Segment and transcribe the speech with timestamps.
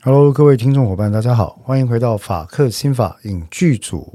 [0.00, 4.08] Hello，各位听众伙伴，大家好，欢迎回到法克新法影剧组。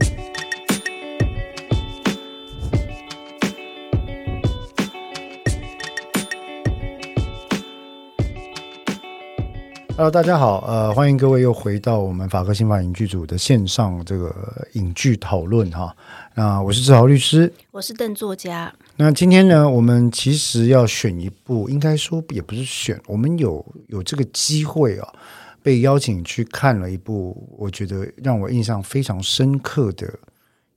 [9.98, 14.34] Hello，大家好，呃，欢迎各位又回到我们法克新法影剧组的线上这个
[14.74, 15.94] 影剧讨论哈。
[16.34, 18.74] 那我是志豪律师，我是邓作家。
[18.96, 25.14] 那今天呢，我们其实要选一部，应该说也不是选，我们有有这个机会啊，
[25.64, 30.14] 被邀请去看了一部，我觉得让我印象非常深刻的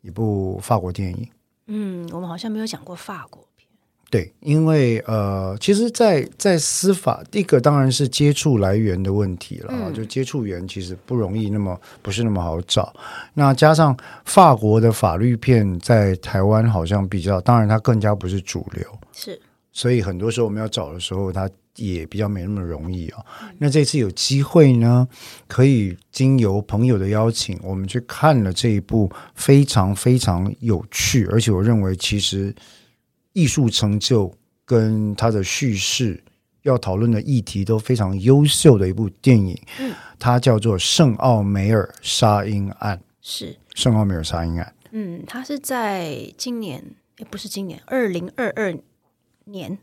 [0.00, 1.28] 一部法国电影。
[1.66, 3.66] 嗯，我们好像没有讲过法国片。
[4.08, 12.94] 对，因为呃，其实在，在在司法，第一个当然是接触来源的问题了，嗯、就接触源其实不容易，那么不是那么好找。
[13.34, 19.38] 那加上法国的法律片在台湾好像比较，当然它更加不是主流，是，
[19.76, 23.22] 所以很多时候我们要找的时候，它也比较没那么容易啊。
[23.42, 25.06] 嗯、那这次有机会呢，
[25.46, 32.54] 可以经由朋友的邀请，我们去看了这一部非常非常有趣，而且我认为其实。
[33.38, 36.24] 艺术成就跟它的叙事
[36.62, 44.72] 要讨论的议题都非常优秀的一部电影，嗯，它叫做《圣奥梅尔杀婴案》，是《圣奥梅尔杀婴案》。
[44.92, 46.82] 嗯，它是在今年，
[47.18, 48.74] 也不是今年，二零二二
[49.46, 49.78] 年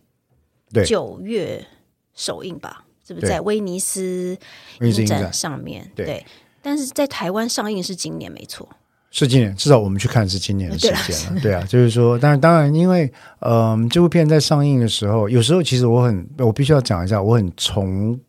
[0.85, 1.65] 九月
[2.13, 2.85] 首映吧？
[3.05, 4.37] 是不是在威尼斯
[4.79, 5.91] 影展上面？
[5.93, 6.25] 对，对，
[6.61, 8.67] 但是在台湾上映是今年，没错。
[9.11, 11.41] 是今年，至少我们去看是今年的时间了。
[11.43, 13.05] 对啊，就是说，但是当然，因为
[13.41, 18.19] 嗯、呃，这部片在上映的时候，有时候其实我很，我必须要讲一下，我很崇，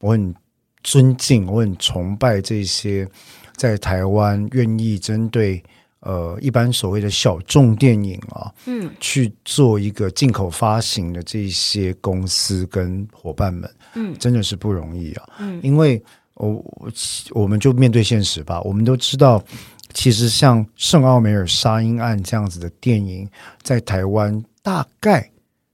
[0.00, 0.34] 我很
[0.82, 3.06] 尊敬，我很崇拜这些
[3.54, 5.62] 在台湾愿意针对
[6.00, 16.02] 呃一般所谓的小众电影啊，嗯，去做一个进口发行的这些公司跟伙伴们，嗯，真的是不容易啊，嗯，因为
[16.34, 16.92] 我我
[17.32, 19.42] 我们就面对现实吧，我们都知道。
[19.92, 23.28] 其实像《圣奥梅尔杀婴案》这样子的电影，
[23.60, 25.28] 在台湾大概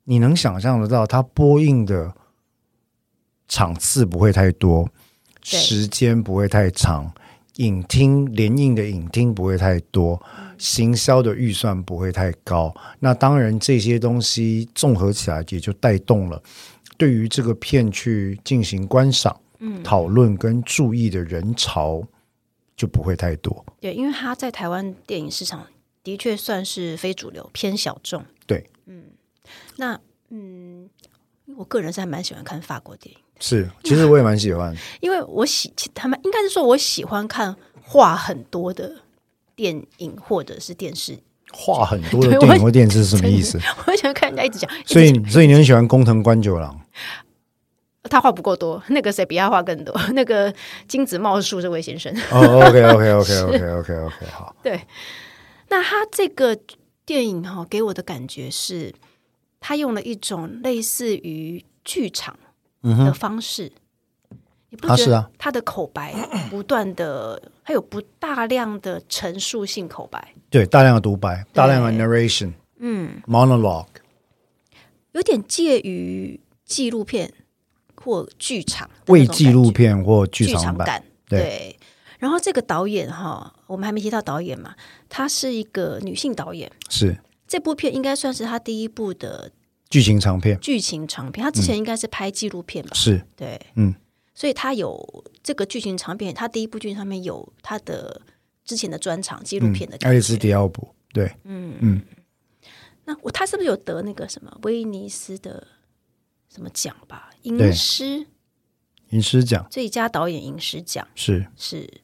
[0.05, 2.11] 你能想象得到，它播映的
[3.47, 4.89] 场次不会太多，
[5.43, 7.13] 时间不会太长，
[7.57, 10.21] 影厅联映的影厅不会太多，
[10.59, 12.75] 行销的预算不会太高。
[13.01, 16.43] 那当然这些东西综合起来，也就带动了
[16.97, 19.39] 对于这个片去进行观赏、
[19.83, 22.07] 讨论跟注意的人潮。
[22.77, 25.67] 就不会太多，对，因为他在台湾电影市场
[26.05, 28.23] 的确算是非主流、偏小众。
[28.47, 29.05] 对，嗯，
[29.77, 30.87] 那嗯，
[31.57, 38.91] 我个人是还蛮喜欢看法国电影，是，其实我也蛮喜欢， 因为我喜他们应该是说我喜欢看话很多的
[39.55, 41.19] 电影或者是电视，
[41.53, 43.59] 话很多的电影或电视是什么意思？
[43.87, 46.81] 我喜欢看人家一直讲， 所以所以你很喜欢工藤官九郎。
[48.09, 49.93] 他话不够多，那个谁比他话更多？
[50.15, 50.55] 那个
[50.87, 52.15] 金子茂树这位先生。
[52.31, 54.55] 哦、oh,，OK OK OK OK OK OK 好。
[54.63, 54.81] 对，
[55.71, 56.57] 那他这个
[57.05, 58.95] 电影哈、哦，给我的感觉是，
[59.59, 62.39] 他用了一种类似于剧场
[62.95, 63.73] 的方式。
[64.31, 64.39] 嗯、
[64.71, 66.15] 你不觉得他的口白
[66.51, 70.35] 不断的，还有不大量的陈述性口白？
[70.51, 73.87] 对，大量的独白，大量的 narration，嗯，monologue，
[75.13, 77.33] 有点介于纪录片。
[77.99, 81.41] 或剧场，为纪录片或剧场，场感，对。
[81.41, 81.79] 对，
[82.21, 84.77] 然后这个导演哈，我们还没提到导演嘛，
[85.09, 89.51] 她是一个女性导演，是这部片应该算是她第一部的
[89.89, 90.59] 剧情长片。
[90.61, 92.91] 剧情长片，他之前应该是拍纪录片吧？
[92.93, 93.95] 嗯、是，对，嗯，
[94.35, 98.21] 所以他有这个剧情长片，他第一部剧上面有他的
[98.65, 100.01] 之前的专场纪录片的、嗯。
[100.03, 102.03] 爱丽丝·迪奥普，对，嗯嗯。
[103.05, 105.67] 那我他是不是有得那个什么威尼斯的？
[106.49, 107.29] 什么奖吧？
[107.43, 108.25] 银狮，
[109.11, 112.01] 银狮奖最佳导演银狮奖是是，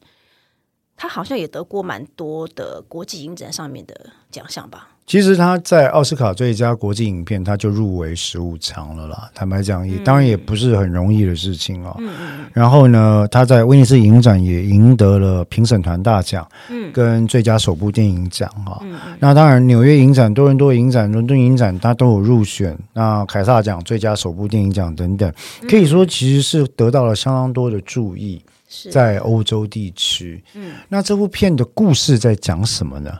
[0.95, 4.92] 他好像也得过蛮多的国际影展上面的奖项吧。
[5.05, 9.29] 其实他在奥斯卡最佳国际影片，他就入围十五强了啦。
[9.35, 11.93] 坦白讲，也、嗯、当然也不是很容易的事情哦。
[11.99, 12.45] 嗯嗯。
[12.53, 18.79] 然后呢，他在威尼斯影展也赢得了评审团大奖，嗯，跟最佳首部电影奖哈。
[18.83, 19.17] 嗯嗯。
[19.19, 22.77] 那当然，纽约影展、多伦多影展、伦敦影展，他都有入选。
[22.93, 25.31] 那凯撒奖、最佳首部电影奖等等，
[25.69, 28.41] 可以说其实是得到了相当多的注意，
[28.89, 30.41] 在欧洲地区。
[30.53, 30.75] 嗯。
[30.87, 33.11] 那这部片的故事在讲什么呢？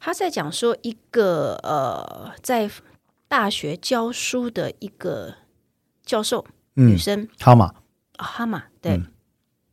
[0.00, 2.68] 他在讲说一个呃，在
[3.28, 5.34] 大学教书的一个
[6.02, 6.44] 教授，
[6.76, 7.66] 嗯、女生哈马
[8.16, 9.06] 啊，哈马，对，嗯、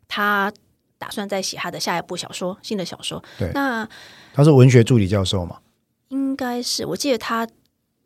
[0.07, 0.51] 他
[0.97, 3.24] 打算在写他的下一部小说，新的小说。
[3.39, 3.88] 对，那
[4.33, 5.62] 他是文学助理教授嘛？
[6.09, 7.47] 应该是，我记得他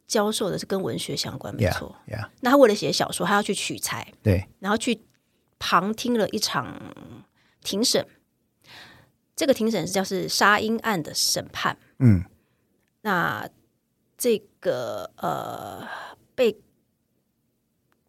[0.08, 1.96] 教授的是跟文学相关，没错。
[2.08, 2.30] Yeah, yeah.
[2.42, 5.02] 那他为了写小说，他要去取材，对，然后去
[5.58, 6.80] 旁听了一场
[7.64, 8.06] 庭审。
[9.42, 11.76] 这个庭审是叫是杀婴案的审判。
[11.98, 12.24] 嗯，
[13.02, 13.50] 那
[14.16, 15.88] 这个呃
[16.36, 16.62] 被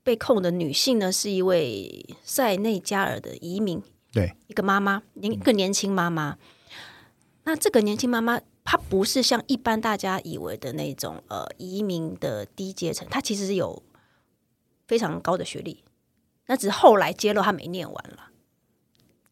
[0.03, 3.83] 被控的女性呢，是一位塞内加尔的移民，
[4.13, 6.33] 对，一个妈妈，一个年轻妈妈。
[6.33, 6.39] 嗯、
[7.45, 13.83] 那这个年轻妈妈，她不是像一般大家以为的那种呃移民的低阶层，她其实是有
[14.87, 15.83] 非常高的学历，
[16.45, 18.32] 那只是后来揭露她没念完了。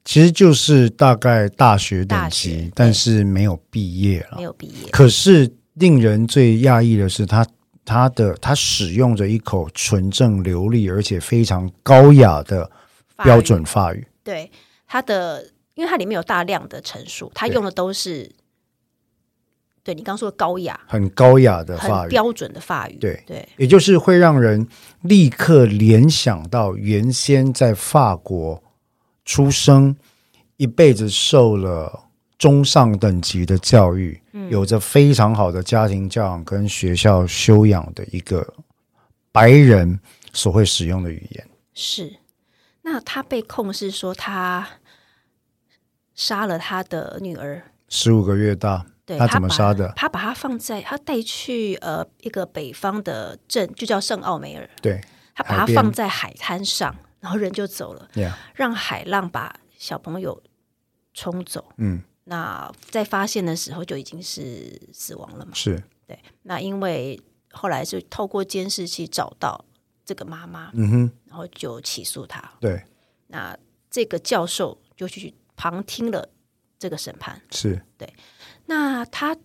[0.05, 4.89] 其实就是大概大学等级，但是没有毕业了，没有毕业。
[4.91, 7.51] 可是令人最讶异的是他，他
[7.85, 12.69] 他的他使用着一口纯正流利而且非常高雅的
[13.23, 14.07] 标准法语。
[14.25, 14.51] 对
[14.87, 15.45] 他的，
[15.75, 18.23] 因为它里面有大量的陈述，他用的都是
[19.83, 22.95] 对，对你刚说的高雅，很高雅的法语，标准的法语。
[22.95, 24.67] 对对，也就是会让人
[25.03, 28.63] 立刻联想到原先在法国。
[29.25, 29.95] 出生，
[30.57, 32.09] 一辈子受了
[32.39, 38.55] 中上等级的教育，嗯、有着非常好的家庭教养跟学校修养的一个
[39.31, 40.01] 白人
[40.33, 41.49] 所会使用的语言。
[41.75, 42.17] 是，
[42.83, 44.67] 那他被控是说他
[46.15, 48.87] 杀了他的女儿，十五个月大。
[49.07, 49.93] 对，他怎么杀的？
[49.97, 54.71] 他把他放在他带去呃一个北方的镇，就叫圣奥梅尔。
[54.81, 55.01] 对，
[55.35, 56.95] 他把他放在海滩上。
[57.21, 58.33] 然后人就走了，Yeah.
[58.55, 60.43] 让海浪把小朋友
[61.13, 61.73] 冲走。
[61.77, 65.53] 嗯，那在发现的时候就已经是死亡了嘛？
[65.55, 66.19] 是，对。
[66.43, 67.21] 那因为
[67.53, 69.65] 后来是透过监视器找到
[70.05, 72.53] 这个妈妈，嗯哼，然后就起诉他。
[72.59, 72.83] 对，
[73.27, 73.57] 那
[73.91, 76.29] 这个教授就去旁听了
[76.79, 78.13] 这个审判，是对。
[78.67, 79.37] 那他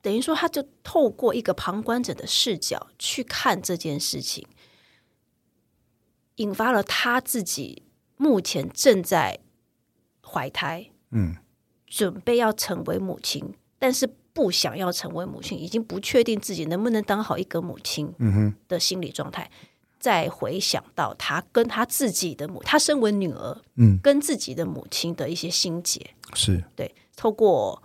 [0.00, 4.44] 等于说，他就透过一个旁观者的视角去看这件事情。
[6.36, 7.82] 引发了他自己
[8.16, 9.38] 目前正在
[10.24, 11.36] 怀胎，嗯，
[11.86, 18.54] 准备要成为母亲，但是不想要成为母亲，已经不确定自己能不能当好一个母亲，嗯哼。
[18.66, 19.50] 的心理状态。
[20.00, 26.64] 再回想到他跟他自己的母，他身为女儿，嗯，跟自己的母亲的一些心结，是。
[26.74, 27.80] 对，透过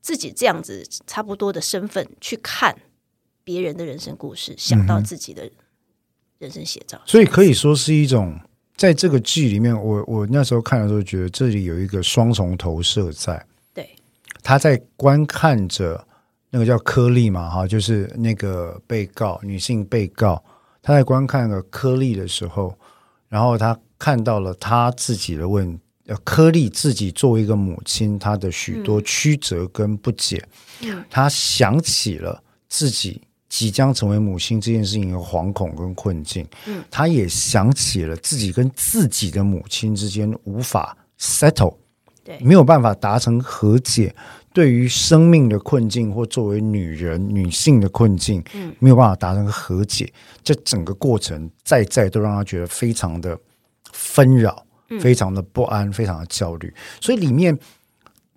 [0.00, 2.76] 自己这样子差不多的身份去看
[3.44, 5.48] 别人的人生故事，想到自己的。
[6.38, 8.38] 人生写照，所以可以说是一种，
[8.76, 13.44] 在这个剧里面，我我那时候看的时候，觉得这里有一个双重投射在。
[13.72, 13.88] 对，
[14.42, 16.04] 他在观看着
[16.50, 20.42] 那个叫柯利嘛，哈，就是那个被告女性被告，
[20.82, 22.76] 他在观看个柯利的时候，
[23.28, 30.44] 然后他看到了他自己的问，呃，柯利自己作为一个母亲，她的许多曲折跟不解，
[30.82, 33.22] 嗯，他想起了自己。
[33.56, 41.76] 即将成为母亲这件事情的惶恐跟困境，嗯，他也想起了自己跟自己的母亲之间无法 settle，
[42.24, 44.12] 对，没有办法达成和解，
[44.52, 50.12] 对于生命的困境或作为女人女性的困境，嗯，没有办法达成和解，
[50.42, 53.38] 这整个过程再再都让他觉得非常的
[53.92, 54.66] 纷扰，
[55.00, 56.74] 非常的不安，非常的焦虑。
[57.00, 57.56] 所以里面，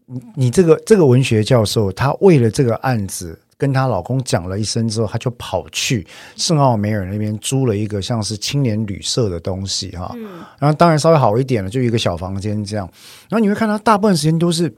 [0.05, 3.39] 你你这个这个文学教授，他为了这个案子。
[3.57, 6.05] 跟她老公讲了一声之后，她就跑去
[6.35, 12.87] 圣奥梅尔那边租了一个像是青年旅社的东西哈，嗯、然后当然稍微好一点了，就一个小房间这样。
[13.29, 14.73] 然后你会看她大部分时间都是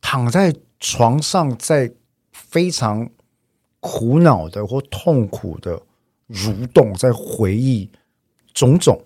[0.00, 1.92] 躺在床上，在
[2.32, 3.08] 非常
[3.80, 5.80] 苦恼的或痛苦的
[6.28, 7.88] 蠕动，在回忆
[8.52, 9.00] 种种。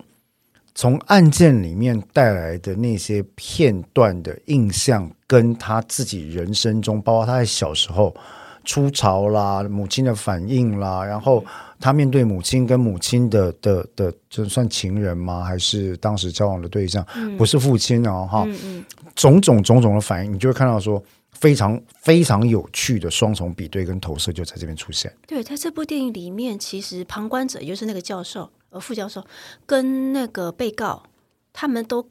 [0.77, 8.15] 从案件里面带来的那些片段的印象，跟他自己人生中，包括他在小时候
[8.63, 11.43] 出潮啦、母亲的反应啦，然后
[11.79, 15.43] 他面对母亲跟母亲的的的，就算情人吗？
[15.43, 17.03] 还是当时交往的对象？
[17.15, 25.11] 嗯、不是父亲哦，哈、嗯嗯，种种种种的反应，你就会看到说非常非常有趣的双重比对跟投射就在这边出现。
[25.25, 28.51] 对，他这部电影里面，其实旁观者也就是那个教授。
[28.77, 29.25] 呃，副教授
[29.65, 31.03] 跟那个被告，
[31.51, 32.09] 他们都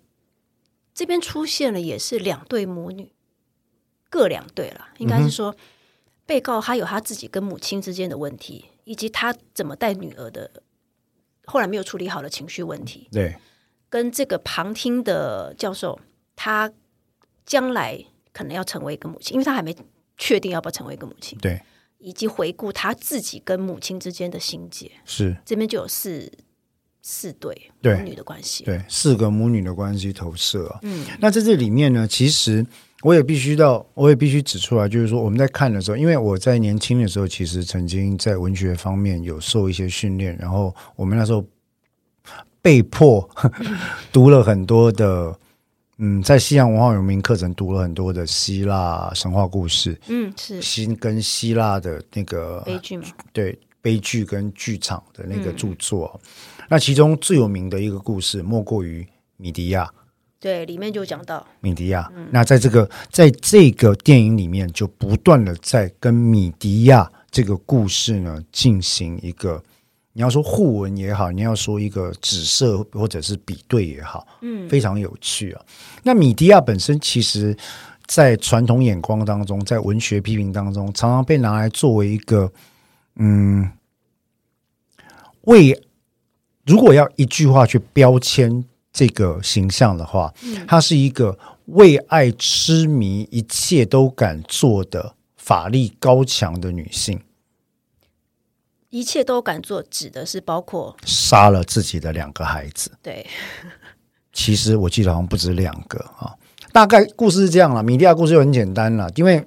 [0.92, 3.12] 这边出现了，也是两对母女，
[4.10, 4.88] 各两对了。
[4.98, 5.56] 应该是说，嗯、
[6.26, 10.50] 被告他有他自己跟母亲之间的问题，以及他怎么带女儿的，
[11.44, 13.08] 后来没有处理好的情绪问题。
[13.12, 13.36] 对，
[13.88, 16.00] 跟这个旁听的教授，
[16.34, 16.72] 他
[17.44, 19.76] 将来可能要成为一个母亲，因为他还没
[20.16, 21.38] 确定要不要成为一个母亲。
[21.38, 21.62] 对，
[21.98, 26.32] 以及回顾他自己跟母亲之间的心结，是这边就有四。
[27.08, 30.80] 四对母女的关系，对四个母女的关系投射啊。
[30.82, 32.66] 嗯，那在这里面呢，其实
[33.02, 41.44] 我也必须到，我也必须指出来，就是说我们在看的时候，因为我在年轻的时候，其实曾经在文学方面有受一些训练，然后我们那时候
[42.60, 43.30] 被迫
[44.10, 45.38] 读了很多的，
[45.98, 50.60] 嗯，在西洋文化有名课程读了很多的希腊神话故事，嗯，是。
[50.60, 56.20] 新跟希腊的那个悲剧嘛，对，悲剧跟剧场的那个著作，
[56.55, 59.06] 嗯、那其中最有名的一个故事莫过于
[59.36, 59.90] 米迪亚。
[60.38, 62.10] 对，里面就讲到米迪亚。
[62.14, 69.60] 嗯、那在这个在这个电影里面，就不断的在跟米迪亚这个故事呢进行一个，
[70.12, 75.62] 你要说互文也好，你要说一个指涉或者是比对也好，嗯，非常有趣啊。
[76.02, 77.56] 那米迪亚本身，其实，
[78.06, 82.52] 在传统眼光当中，在文学批评当中，常常被拿来作为一个，
[83.16, 83.68] 嗯，
[85.40, 85.82] 为
[86.66, 88.64] 如果要一句话去标签。
[88.98, 90.32] 这个形象的话，
[90.66, 97.20] 她是一个为爱痴迷、一切都敢做的法力高强的女性。
[98.88, 102.90] 一切都敢做，指的是包括杀了自己的两个孩子。
[103.02, 103.26] 对，
[104.32, 106.32] 其实我记得好像不止两个啊。
[106.72, 109.46] 大概故事是这样了，米利亚故事又很简单了，因为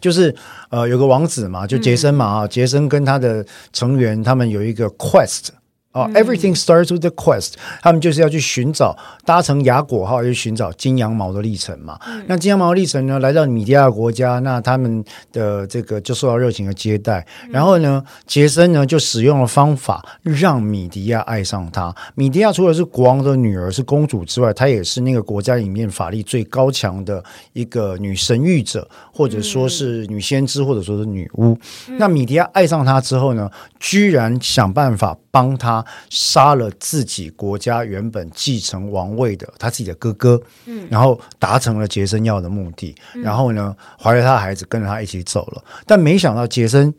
[0.00, 0.34] 就是
[0.70, 5.48] 呃有个王子嘛，就杰森嘛啊，杰森跟他的成员他们有一个 quest。
[5.92, 7.54] 哦，Everything starts with the quest。
[7.80, 11.98] 他们就是要去寻找搭乘雅果号去寻找金羊毛的历程嘛。
[12.06, 15.02] 嗯、那金羊毛的历程呢，来到米迪亚国家，那他们
[15.32, 17.26] 的这个就受到热情的接待。
[17.44, 21.94] 嗯、然后呢，杰森呢就使用了方法让米迪亚爱上他。
[22.14, 31.58] 米迪亚除了是国王的女儿，是公主之外，她也是那个国家里面法力最高强的一个女神谕者，或者说是女先知，或者说是女巫。
[31.88, 35.84] 嗯、那米迪亚爱上他之后呢，居然想办法帮他。
[36.10, 45.64] 杀了自己国家原本继承王位的他自己的哥哥，嗯，然后达成了杰森要的目的，嗯、然后呢，怀了他的孩子，跟着他一起走了。
[45.86, 46.92] 但没想到杰森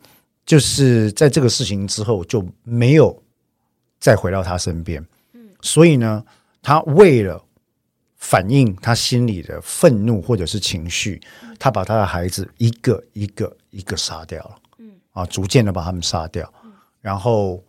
[0.46, 3.22] 就是在这个事情之后就没有
[3.98, 6.24] 再回到他身边，嗯，所以呢，
[6.62, 7.42] 他为了
[8.16, 11.20] 反映他心里的愤怒或者是情绪，
[11.58, 16.50] 他把他的孩子一个一个一个杀掉了，嗯，啊，逐渐的把他们杀掉，
[17.00, 17.62] 然后。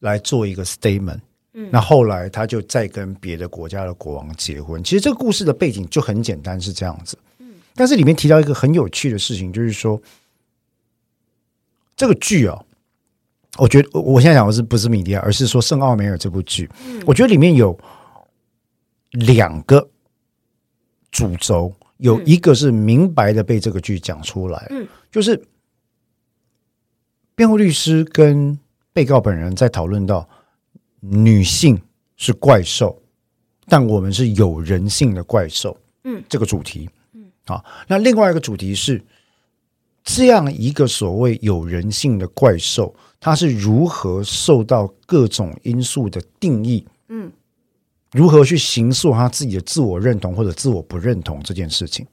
[0.00, 1.20] 来做一个 statement，
[1.54, 4.84] 嗯，那后来他就再跟别的国家的国王结婚。
[4.84, 10.00] 其实这个故事的背景就很简单，是这样子，嗯，但是里面提到一个很有趣的事情，就是说
[11.96, 12.64] 这个剧哦，
[13.56, 17.76] 我觉得我现在讲的是不是米迪亚，而是说圣奥梅尔这部剧，嗯，我觉得里面有
[19.12, 19.88] 两个
[21.10, 25.42] 主轴，有一个是明白的被这个剧讲出来，嗯，就是
[27.34, 28.58] 辩护律师跟。
[28.96, 30.26] 被告本人在讨论到
[31.00, 31.78] 女性
[32.16, 32.98] 是怪兽，
[33.66, 39.04] 但我们是有人性的怪兽，嗯，这个主题，嗯，啊，那另外一个主题是
[40.02, 47.30] 这样一个所谓有人性的怪兽，它是如何受到各种因素的定义，嗯，
[48.12, 52.06] 如何去形塑他自己的自我认同或者自我不认同这件事情？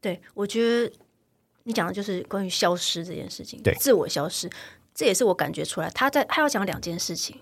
[0.00, 0.90] 对，我觉得
[1.64, 4.48] 你讲的就是关于消失这件事情，对，自我消失。
[4.98, 7.40] 这也是我感觉出来，他在他要讲两件事情。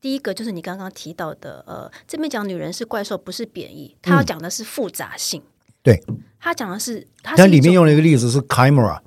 [0.00, 5.42] 第一个就是你刚刚提到的，呃，这边讲女人是怪兽，不是贬义，他要讲的是复杂性。
[5.42, 5.52] 嗯、
[5.82, 6.02] 对，
[6.40, 9.02] 他讲的是，他里面用了一个例子是 Chimera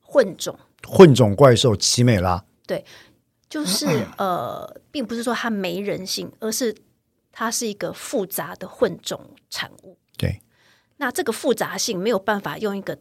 [0.00, 2.42] 混种混种怪兽奇美拉。
[2.66, 2.82] 对，
[3.46, 6.74] 就是 呃，并不是说它没人性，而是
[7.30, 9.98] 它是一个复杂的混种产物。
[10.16, 10.40] 对，
[10.96, 13.00] 那这个复杂性没有办法用一个。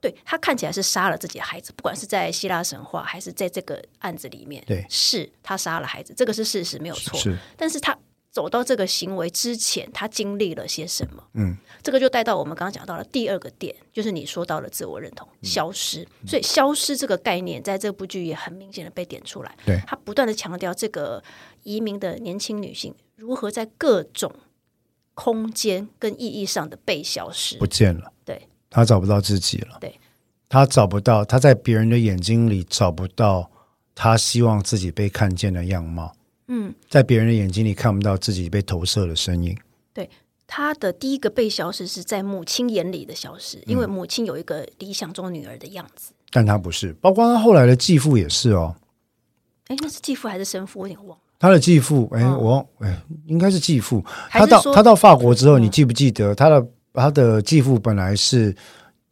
[0.00, 7.18] 对，他看起来是杀了自己的孩子，不管是在希腊神话还是在这个案子里面，对，是他杀了孩子，这个是事实，没有错。
[7.18, 7.98] 是，但是他
[8.30, 11.24] 走到这个行为之前，他经历了些什么？
[11.34, 16.06] 嗯，这个就带到我们刚刚讲到了第二个点，就是你说到了自我认同消失。
[16.22, 19.56] 嗯，所以消失这个概念，在这部剧也很明显的被点出来。
[19.66, 21.20] 对，他不断的强调这个
[21.64, 24.32] 移民的年轻女性如何在各种
[25.14, 28.12] 空间跟意义上的被消失，不见了。
[28.24, 28.46] 对。
[28.70, 29.98] 他找不到自己了，对，
[30.48, 33.50] 他找不到，他在别人的眼睛里找不到
[33.94, 36.14] 他希望自己被看见的样貌，
[36.48, 39.56] 嗯，在别人的眼睛里看不到自己被投射的身影。
[39.94, 40.08] 对，
[40.46, 48.76] 他的第一个被消失是在母亲眼里的消失，因为母亲有一个理想中女儿的样子，嗯，但他不是，包括他后来的继父也是哦。
[49.68, 50.80] 哎，那是继父还是生父？
[50.80, 51.22] 我有点忘了。
[51.38, 54.04] 他的继父，哎，我，哎，应该是继父。
[54.30, 56.66] 他到他到法国之后，你记不记得他的？
[56.94, 58.54] 他的继父本来是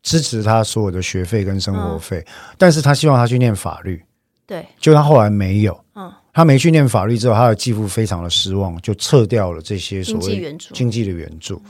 [0.03, 4.03] 支持他所有的学费跟生活费，嗯、但是他希望他去念法律，
[4.47, 11.61] 对，就他后来没有，嗯，他没去念法律之后，他的继父非常的失望，就撤掉了这些所谓经济的援助，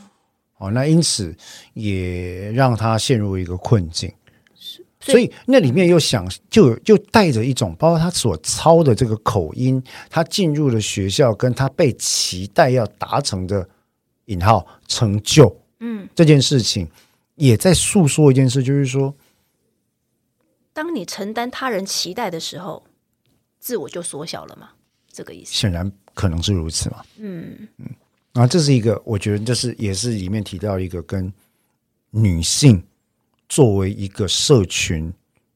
[0.59, 1.35] 哦，那因此
[1.75, 4.13] 也让他陷入一个困境。
[4.99, 13.69] 所以那里面又想就就带着一种，包括他所操的这个口音，他进入了学校，跟他被期待要达成的
[14.25, 16.89] 引号成就，嗯，这件事情
[17.35, 19.15] 也在诉说一件事，就是说，
[20.73, 22.85] 当你承担他人期待的时候，
[23.59, 24.71] 自我就缩小了嘛，
[25.13, 25.53] 这个意思。
[25.53, 27.69] 显然可能是如此嘛，嗯。
[27.79, 27.87] 嗯，
[28.33, 31.33] 然后这是一个，我觉得这是也是里面提到一个跟
[32.11, 32.83] 女性。
[33.49, 35.09] 作为一个社群，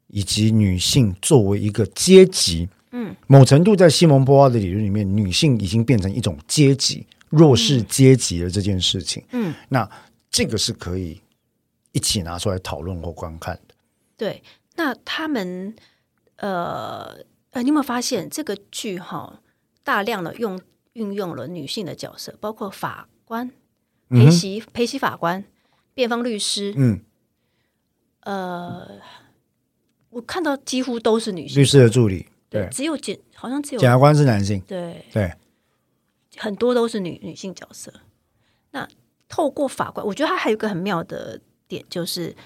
[0.06, 9.90] 以及女性作为一个阶级，嗯，某程度在西蒙波娃的理论里面，女性已经变成一种阶级，弱势阶级的这件事情，嗯，那
[10.30, 11.20] 这个是可以
[11.92, 13.74] 一起拿出来讨论或观看的。
[14.16, 14.42] 对，
[14.76, 15.74] 那他们，
[16.36, 19.42] 呃，呃，你有没有发现这个剧哈，
[19.82, 20.60] 大量的用
[20.92, 23.50] 运用了女性的角色，包括法官、
[24.08, 25.44] 陪席、陪席法官、
[25.94, 27.02] 辩方律师，嗯。
[28.22, 29.00] 呃，
[30.10, 35.32] 我看到几乎都是女性律师的助理，对，只有检好像只有检察官是男性，对对，
[36.36, 37.90] 很多都是女女性角色。
[38.72, 38.86] 那
[39.30, 42.36] 透过法官，我觉得他还有一个很妙的点，就是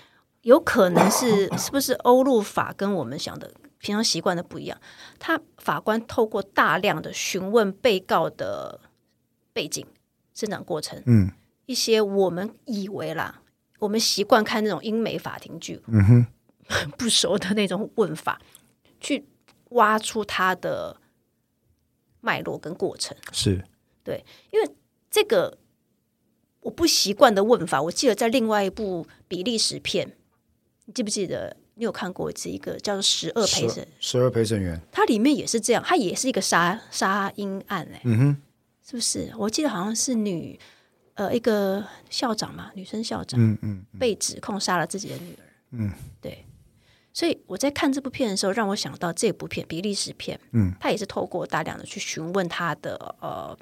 [0.42, 4.78] 有可能是 是不是欧陆法跟我们想的平常习惯的不一样？
[5.18, 8.78] 他法官透过大量的询问被告的
[9.52, 9.84] 背景、
[10.34, 11.32] 生长过程，嗯，
[11.66, 13.40] 一些我们以为啦。
[13.80, 16.26] 我们习惯看那种英美法庭剧，嗯哼，
[16.96, 18.40] 不熟的那种问法，
[19.00, 19.26] 去
[19.70, 20.96] 挖出他的
[22.20, 23.62] 脉络跟过程，是
[24.02, 24.70] 对，因为
[25.10, 25.58] 这个
[26.64, 30.16] 我不习惯的问法，我记得在另外一部比利时片，
[30.86, 31.56] 你记不记得？
[31.76, 33.88] 你有看过一次一个叫做《十二陪审？
[33.98, 38.36] 十二陪审员》，它里面也是这样，它也是一个杀杀婴案，哎，嗯哼，
[38.84, 39.32] 是不是？
[39.36, 40.58] 我记得好像是女。
[41.16, 46.44] 呃，一个校长嘛，女生校长，嗯嗯，被指控杀了自己的女儿，嗯，对，
[47.12, 53.56] 所以我在看这部片的时候，让我想到这部片比利时片，嗯，他也是透过大量的去询问他的呃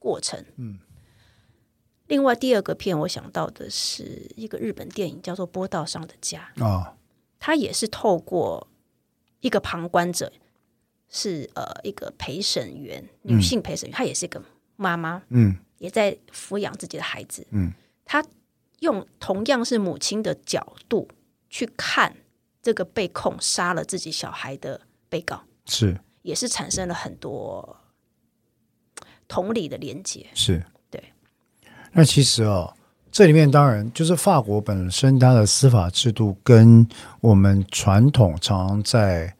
[0.00, 0.80] 过程，嗯。
[2.10, 6.96] 另外第二个片，我想到的是一个日本电影，叫做《波道上的家》啊，
[7.38, 8.66] 他也是透过
[9.40, 10.32] 一个旁观者，
[11.08, 14.42] 是呃一个陪审员，女性陪审员，她也是一个
[14.76, 15.56] 妈妈，嗯。
[15.78, 17.72] 也在抚养自己的孩子，嗯，
[18.04, 18.22] 他
[18.80, 21.08] 用同样是母亲的角度
[21.48, 22.14] 去看
[22.60, 25.98] 这个被控杀了自己小孩的被告，是。
[26.20, 27.78] 也是产生了很多
[29.26, 30.58] 同理的连结，是。
[30.58, 30.66] 对。
[31.92, 32.72] 那其实哦，
[33.10, 36.86] 这里面当然就是法国本身它的司法制度跟
[37.20, 39.32] 我们传统常在。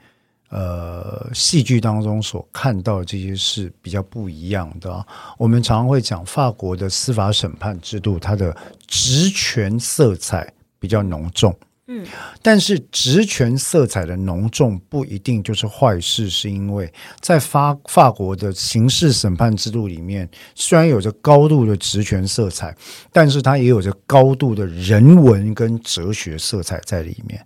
[0.53, 5.07] 呃，戏剧当中所看到的这些是比较不一样的。
[5.39, 8.53] 我们常常会讲法国的司法审判制度，它的
[8.89, 11.57] 职权色彩比较浓重。
[11.93, 12.07] 嗯，
[12.41, 16.89] 但是职权色彩的浓重不一定就是坏事，是因为
[17.21, 22.73] 在法法国的刑事审判制度里面，虽然有着高度的职权色彩，
[23.13, 27.45] 但是它也有着高度的人文跟哲学色彩在里面。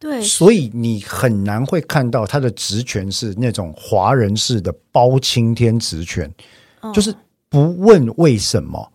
[0.00, 6.28] 对，所以你很难会看到他的职权是那种华人式的包青天职权，
[6.80, 7.14] 哦，就是
[7.48, 8.92] 不问为什么，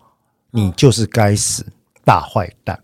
[0.50, 1.72] 你就是该死，哦，
[2.04, 2.78] 大坏蛋。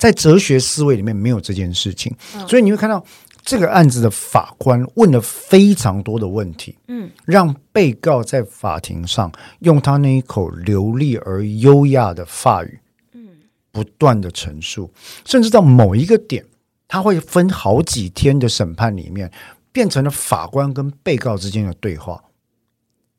[0.00, 3.04] 对，在哲学思维里面没有这件事情，哦，所以你会看到
[3.42, 12.80] 这个案子的法官问了非常多的问题，嗯，让被告在法庭上用他那一口流利而优雅的法语，
[13.12, 13.28] 嗯，
[13.70, 14.90] 不断的陈述，
[15.24, 16.44] 甚至到某一个点。
[16.92, 19.30] 他会分好几天的审判里面，
[19.70, 22.24] 变成了法官跟被告之间的对话。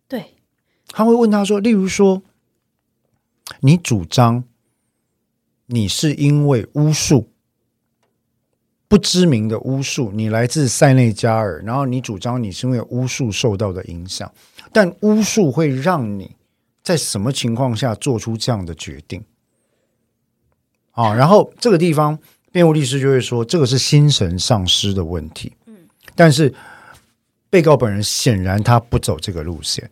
[0.10, 0.36] 对，
[0.90, 2.22] 他会问他说：“例如说，
[3.62, 4.44] 你主张
[5.72, 7.28] 你是因为巫术，
[8.88, 14.32] 不知名的巫术，你来自塞内加尔，然后你主张你是因为巫术受到的影响，
[14.72, 16.36] 但巫术会让你
[16.84, 19.24] 在什么情况下做出这样的决定？”
[20.92, 22.20] 啊，然后这个地方。
[22.54, 25.54] 辩护律师就会说，这个是心神丧失的问题。
[25.68, 26.54] 嗯，但是
[27.50, 29.90] 被告本人显然他不走这个路线。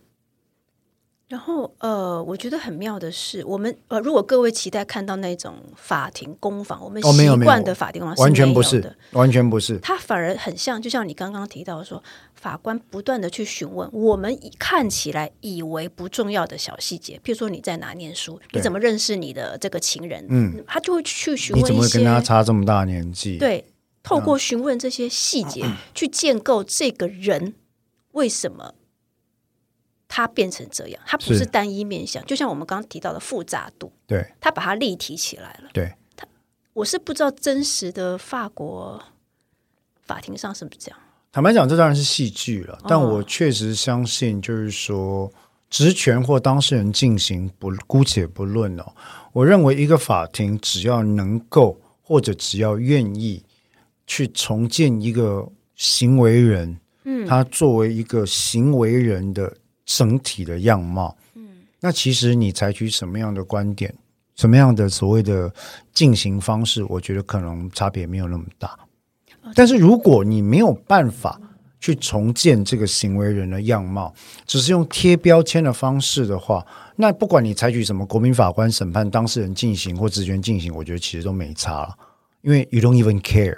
[1.30, 9.78] 然后，呃，我觉得很妙的是，我们呃，如果各位期待看到那种法庭攻防，我们习惯的法庭攻防完全不是的，完全不是。
[9.78, 20.26] 他反而很像，就像你刚刚提到说，法官不断的去询问我们看起来以为不重要的小细节，譬如说你在哪念书，你怎么认识你的这个情人？
[20.30, 23.38] 嗯，他就会去询问一些，你怎么会跟他差这么大年纪？
[23.38, 23.64] 对，
[24.02, 27.54] 透过询问这些细节，嗯，去建构这个人
[28.14, 28.74] 为什么。
[30.12, 35.70] 它变成这样，它不是单一面向，就像我们刚刚提到的复杂度，对，它把它立体起来了。
[35.72, 36.28] 对，它
[36.74, 39.02] 我是不知道真实的法国
[40.02, 41.00] 法庭上是不是这样。
[41.32, 45.32] 坦白讲，这当然是戏剧了，但我确实相信，就是说，
[45.70, 48.92] 职权或当事人进行不姑且不论哦，
[49.32, 53.44] 我认为一个法庭只要能够或者只要愿意
[54.08, 59.56] 去重建一个行为人，嗯，他作为一个行为人的。
[59.90, 61.48] 整体的样貌，嗯，
[61.80, 63.92] 那其实你采取什么样的观点，
[64.36, 65.52] 什么样的所谓的
[65.92, 68.78] 进行方式，我觉得可能差别没有那么大。
[69.56, 71.42] 但是如果你没有办法
[71.80, 74.14] 去重建这个行为人的样貌，
[74.46, 76.64] 只是用贴标签的方式的话，
[76.96, 81.98] 那不管你采取什么国民法官审判当事人进行或职权进行，我觉得其实都没差了，
[82.42, 83.58] 因为 you don't even care。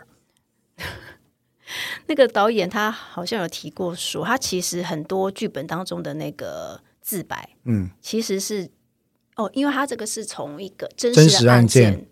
[2.12, 8.70] 那个导演他好像有提过说，他其实很多剧本当中的那个自白，嗯，其实是
[9.38, 12.10] 哦，因为他这个是从一个真实的案件，案件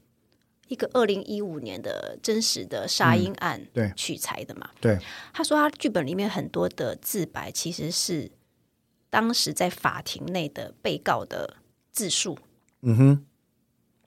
[0.70, 4.98] 一个二零一五年的真实的杀婴案对取材的嘛，对，
[5.34, 8.32] 他说他剧本里面很多的自白其实是
[9.10, 11.58] 当时在法庭内的被告的
[11.92, 12.38] 自述，
[12.84, 13.26] 嗯哼，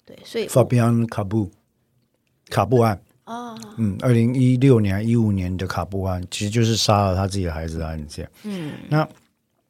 [0.06, 1.50] 对，所以法比安卡布
[2.48, 3.02] 卡布案。
[3.32, 8.28] 哦，嗯，二零一六年、一五年的卡布案，其实就是杀了他自己的孩子的案件。
[8.42, 9.08] 嗯，那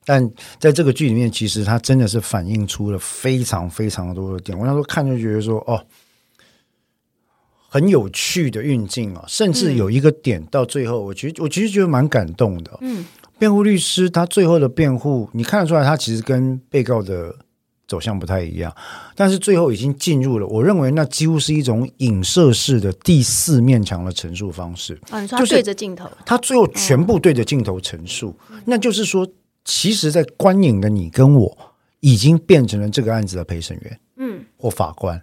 [0.05, 4.59] 但在这个剧里面，其实他真的是反映出了非常非常多的点。
[4.59, 5.81] 我那时候看就觉得说，哦，
[7.68, 12.77] 很有趣的运镜啊，甚至有一个点到最后，我其实我其实觉得蛮感动的。
[12.81, 13.05] 嗯，
[13.38, 17.37] 辩护律师他最后的辩护，你看得出来，他其实跟被告的。
[17.87, 18.75] 走向不太一样，
[19.14, 20.47] 但是最后已经进入了。
[20.47, 24.99] 我认为那几乎是一种影射式的第四面墙的陈述方式。
[25.11, 28.35] 啊，你说他对着镜头，他最后全部对着镜头陈述。
[28.51, 29.29] 嗯，那就是说，
[29.64, 31.59] 其实，在观影的你跟我，
[32.01, 35.21] 已经变成了这个案子的陪审员，嗯，或法官。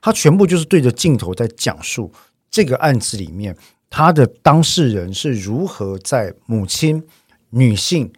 [0.00, 2.12] 他全部就是对着镜头在讲述
[2.50, 3.56] 这个案子里面，
[3.90, 7.02] 他的当事人是如何在母亲、
[7.50, 8.12] 女性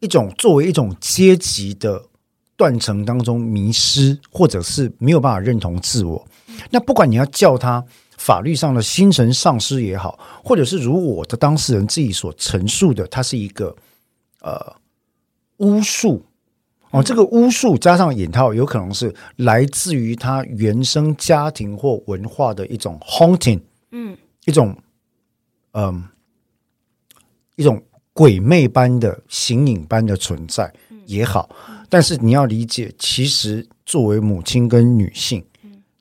[0.00, 2.04] 一种作为一种阶级的。
[2.58, 6.26] 断层当中迷失，或者是没有办法认同自我。
[6.70, 7.82] 那不管你要叫他
[8.16, 13.74] 法律上的精神丧失也好，或者是如我的当事人自己所陈述的，他是一个
[14.40, 14.74] 呃
[15.58, 16.26] 巫术
[16.90, 23.60] 哦，这个巫术加上引号，有可能是来自于他原生家庭或文化的一种 haunting，
[23.92, 24.76] 嗯，一种
[25.72, 26.04] 嗯、呃、
[27.54, 27.80] 一种
[28.12, 30.74] 鬼魅般的形影般的存在
[31.06, 31.48] 也好。
[31.88, 35.44] 但是你要理解，其实作为母亲跟女性，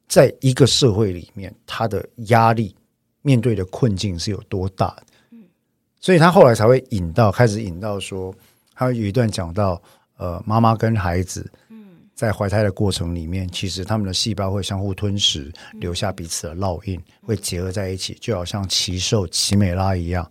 [0.08, 2.76] 在一个社会里面，她的压力、
[3.22, 5.38] 面对的困境是有多大的。
[6.00, 8.34] 所以她后来才会引到，开始引到说，
[8.74, 9.82] 她有一段讲到，
[10.18, 11.50] 呃，妈妈跟孩子，
[12.14, 20.30] 在怀胎的过程里面，其实他们的细胞会相互吞噬，留下彼此的烙印，会结合在一起，就好像奇兽奇美拉一样。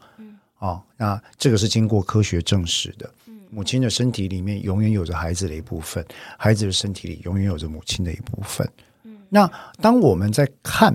[0.59, 3.09] 啊，那这个是经过科学证实的。
[3.57, 6.05] 母亲的身体里面永远有着孩子的一部分，
[6.37, 8.69] 孩子的身体里永远有着母亲的一部分。
[9.05, 10.95] 嗯，那当我们在看，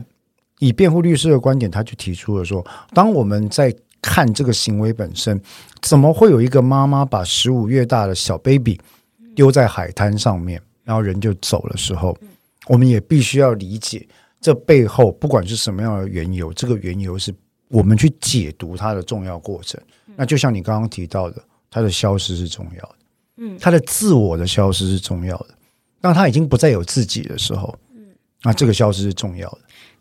[0.59, 5.41] 以辩护律师的观点，他就提出了说，当我们在看这个行为本身，
[5.81, 8.79] 怎么会有一个妈妈把十五月大的小 baby
[9.33, 12.15] 丢在海滩上面，然后人就走的时候，
[12.67, 14.07] 我们也必须要理解
[14.39, 17.33] 这背后不管是什么样的缘由，这个缘由是
[17.69, 19.81] 我们去解读它的重要过程。
[20.15, 21.41] 那就像你刚刚提到的。
[21.71, 22.95] 他的消失是重要的，
[23.37, 25.55] 嗯，他的自我的消失是重要的。
[26.01, 29.59] 当他已经不再有自己的时候，嗯，那这个消失是重要的。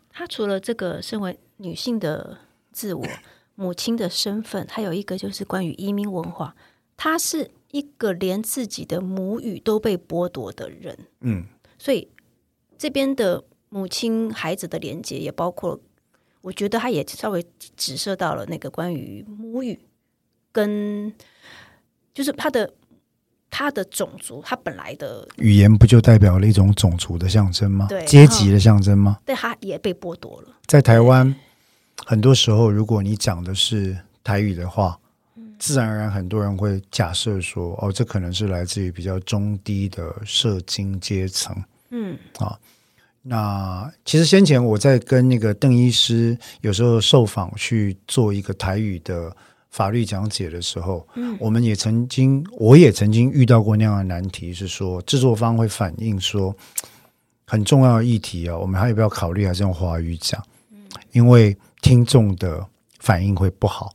[0.09, 2.37] 他除了这个身为女性的
[2.71, 3.03] 自我、
[3.55, 6.55] 母亲的身份，还有一个就是关于移民文化。
[6.97, 11.45] 他是一个连自己的母语都被剥夺的人，嗯，
[11.79, 12.07] 所以
[12.77, 15.79] 这边的母亲孩子的连接也包括，
[16.41, 17.43] 我觉得他也稍微
[17.75, 19.79] 指涉到了那个关于母语
[20.51, 21.13] 跟。
[22.13, 22.69] 就是他的
[23.49, 27.85] 他的种族，他本来的语言不就代表了一种种族的象征吗？
[27.87, 29.17] 对，阶级的象征吗？
[29.25, 30.49] 对，他也被剥夺了。
[30.65, 31.33] 在台湾，
[32.05, 34.99] 很多时候，如果你讲的是台语的话，
[35.37, 41.55] 嗯，自然而然很多人会假设说，哦，这可能是来自于比较中低的社经阶层。
[41.91, 42.59] 嗯，啊，
[43.21, 49.33] 那其实先前我在跟那个邓医师有时候受访去做一个台语的。
[49.71, 56.55] 法律讲解的时候，嗯，我们也曾经，我也曾经遇到过那样的难题，是说制作方会反映说
[57.47, 60.41] 很重要的议题啊，我们还要不要考虑还是用华语讲？
[61.13, 62.65] 因为听众的
[62.99, 63.93] 反应会不好，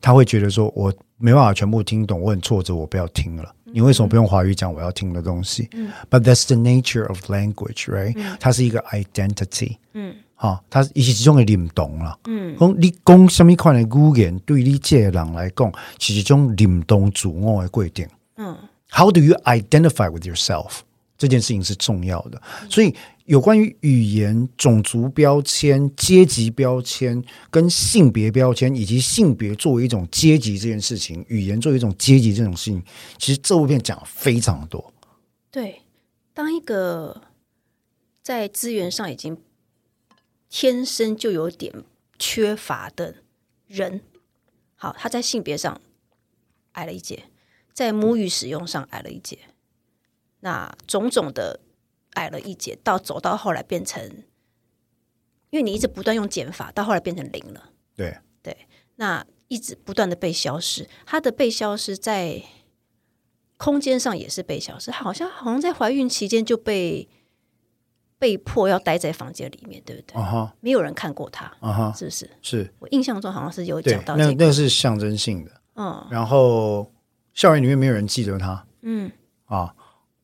[0.00, 3.54] 他会觉得说我没办法全部听懂，我很挫折，我不要听了。
[3.64, 5.68] 你为什么不用华语讲我要听的东西？
[5.72, 8.12] 嗯，But that's the nature of language, right？
[8.16, 9.76] 嗯，它是一个 identity。
[9.92, 12.16] 嗯，好，它是一种的灵动了。
[12.26, 18.06] 嗯，讲你讲什么款的语言，对你这个人来讲，是一种灵动自我的规定。
[18.36, 18.56] 嗯
[18.90, 20.80] ，How do you identify with yourself？
[21.18, 22.94] 这件事情是重要的，所以。
[23.26, 27.20] 有关于语言、种族标签、阶级标签
[27.50, 32.80] 跟性别标签，以及性别作为一种阶级这件事情，语言作为一种阶级这种事情，
[33.18, 34.92] 其实这部片讲了非常多。
[35.50, 35.82] 对，
[36.32, 37.20] 当一个
[38.22, 39.36] 在资源上已经
[40.48, 41.84] 天生就有点
[42.18, 43.16] 缺乏的
[43.66, 44.00] 人，
[44.74, 45.80] 好，他在性别上
[46.72, 47.24] 矮了一截，
[47.72, 49.38] 在母语使用上矮了一截，
[50.40, 51.60] 那种种的。
[52.16, 54.02] 矮了一截，到走到后来变成，
[55.50, 57.72] 因为你一直不断用减法，到后来变成零了。
[57.94, 58.56] 对对，
[58.94, 62.42] 那一直不断的被消失，他的被消失在
[63.58, 67.06] 空间上也是被消失，好像好像在怀孕期间就被
[68.18, 70.20] 被迫要待在房间里面，对不对？
[70.20, 72.30] 啊哈，没有人看过他，啊哈，是不是？
[72.42, 76.90] 是我印象中好像是有讲到，那那是象征性的，嗯，然后
[77.34, 79.10] 校园里面没有人记得他，嗯
[79.46, 79.74] 啊。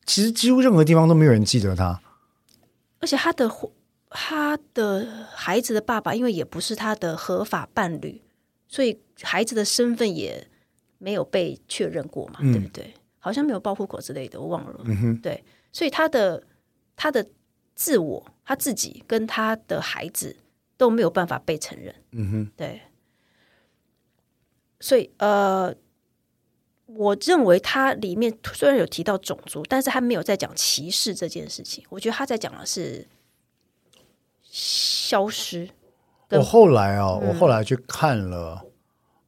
[0.05, 2.01] 其实几乎任何地方都没有人记得他，
[2.99, 3.49] 而且他的
[4.09, 8.21] 他的孩子的爸爸，因为也不是他的合法伴侣，
[8.67, 10.45] 所以孩子的身份也
[10.97, 12.93] 没有被确认过嘛，嗯、对不对？
[13.17, 14.81] 好像没有报户口之类的，我忘了。
[14.83, 16.43] 嗯哼，对，所以他的
[16.97, 17.25] 他的
[17.75, 20.35] 自我，他自己跟他的孩子
[20.77, 21.93] 都没有办法被承认。
[22.11, 22.81] 嗯哼，对，
[24.79, 25.73] 所以呃。
[26.85, 31.83] 我认为他里面虽然有提到种族，但是他没有在讲歧视这件事情。
[31.89, 33.07] 我觉得他在讲的是
[34.43, 35.67] 消失。
[36.29, 38.63] 我后来啊，嗯、我后来去看了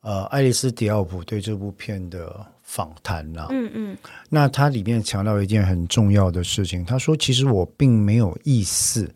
[0.02, 3.48] 呃爱丽丝·迪奥普对这部片的访谈呐、啊。
[3.52, 3.98] 嗯嗯。
[4.30, 9.10] 那他里面强调一件很重要的事情，他说：“其实我并没有意思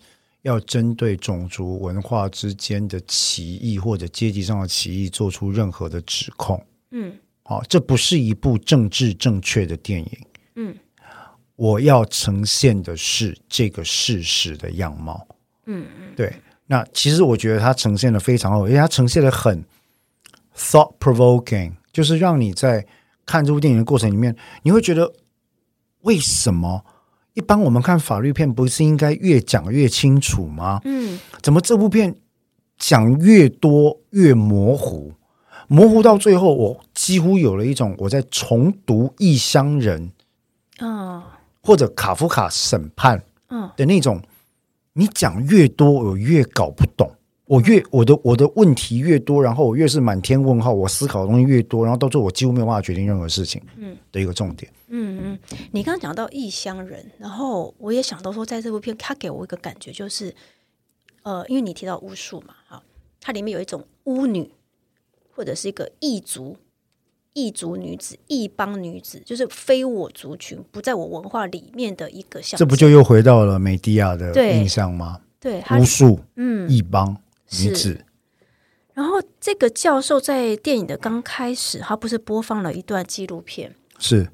[0.43, 7.13] 要针对种族文化之间的歧义或者阶级上的歧义做出任何的指控。”嗯。
[7.43, 10.11] 好，这不是一部政治正确的电影。
[10.55, 10.75] 嗯，
[11.55, 15.27] 我要呈现的是这个事实的样貌。
[15.65, 16.31] 嗯嗯，对。
[16.67, 19.65] 那其实我觉得它呈现的非常好，因为它呈现的很
[20.55, 22.85] thought provoking，就是让你在
[23.29, 25.13] 看这部电影的过程里面，你会觉得
[26.01, 26.83] 为什么
[27.33, 30.81] 一般我们看法律片不是应该越讲越清楚吗？
[30.83, 32.15] 嗯，怎么这部片
[32.77, 35.13] 讲越多越模糊？
[35.67, 40.09] 模糊到最后，我几乎有了一种我在重读《异乡人》
[40.79, 41.21] 嗯，
[41.61, 44.21] 或者卡夫卡审判嗯的那种。
[44.93, 47.09] 你讲越多，我越搞不懂。
[47.49, 50.71] 我越我的我的问题越多，然后我越是满天问号。
[50.71, 53.59] 我思考的东西越多，然后到最后我几乎没有办法决定任何事情。
[53.75, 54.71] 嗯，的一个重点。
[54.89, 55.39] 嗯嗯，
[55.71, 60.33] 你刚刚讲到《异乡人》，然后我也想到说，在这部片，他给我一个感觉就是，
[61.23, 62.83] 呃，因为你提到巫术嘛，哈，
[63.19, 64.51] 它里面有一种巫女。
[65.31, 66.57] 或者是一个异族、
[67.31, 72.57] 异族女子、异邦女子，就是非我族群、不在我文化里面的一个象。
[72.57, 75.21] 这不就又回到了美迪亚的印象吗？
[75.39, 77.15] 对，巫术，嗯，异邦
[77.63, 78.05] 女子。
[78.93, 83.73] 然后这个教授在电影的刚开始，他不是播放了一段纪录片？
[83.97, 84.29] 是，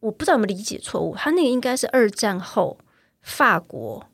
[0.00, 2.78] 我不知道有没有理解错误，他那个应该是二战后
[3.22, 4.04] 法国。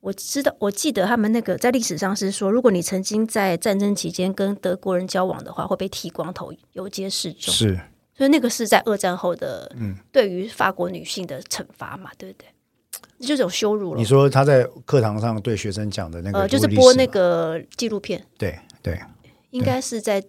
[0.00, 7.52] 我知道，我记得他们那个在历史上是说，如果你曾经在战争期间跟德国人交往的话，会被剃光头、游街示众。
[7.52, 7.80] 是，
[8.14, 12.46] 所以那个是在二战后的，嗯，对于法国女性的惩罚嘛，对不对？
[13.20, 13.98] 就是种羞辱了。
[13.98, 19.00] 你说他在课堂上对学生讲的那个，呃，就是播那个纪录片，对对，
[19.50, 20.22] 应该是在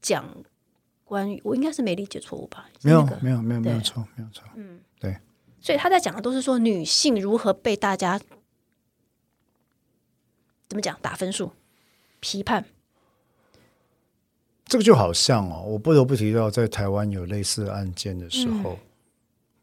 [0.00, 0.24] 讲
[1.04, 2.68] 关于，我应该是没理解错误吧？
[2.82, 5.16] 没有，没有，没有，没有错，没有错，嗯，对。
[5.60, 8.18] 所以他在讲的都是说女性如何被大家
[10.66, 11.52] 怎么讲打分数、
[12.18, 12.64] 批判。
[14.64, 18.78] 这个就好像哦，我不得不提到，在台湾有类似案件的时候，嗯、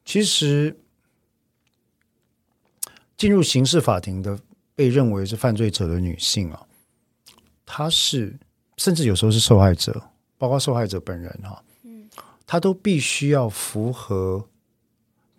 [0.05, 0.77] 其实
[3.19, 4.39] 进入刑事法庭的
[4.73, 6.65] 被认为是犯罪者的女性啊，
[7.67, 8.35] 她是
[8.77, 10.01] 甚至有时候是受害者，
[10.39, 12.09] 包括受害者本人哈，嗯，
[12.47, 14.43] 她都必须要符合。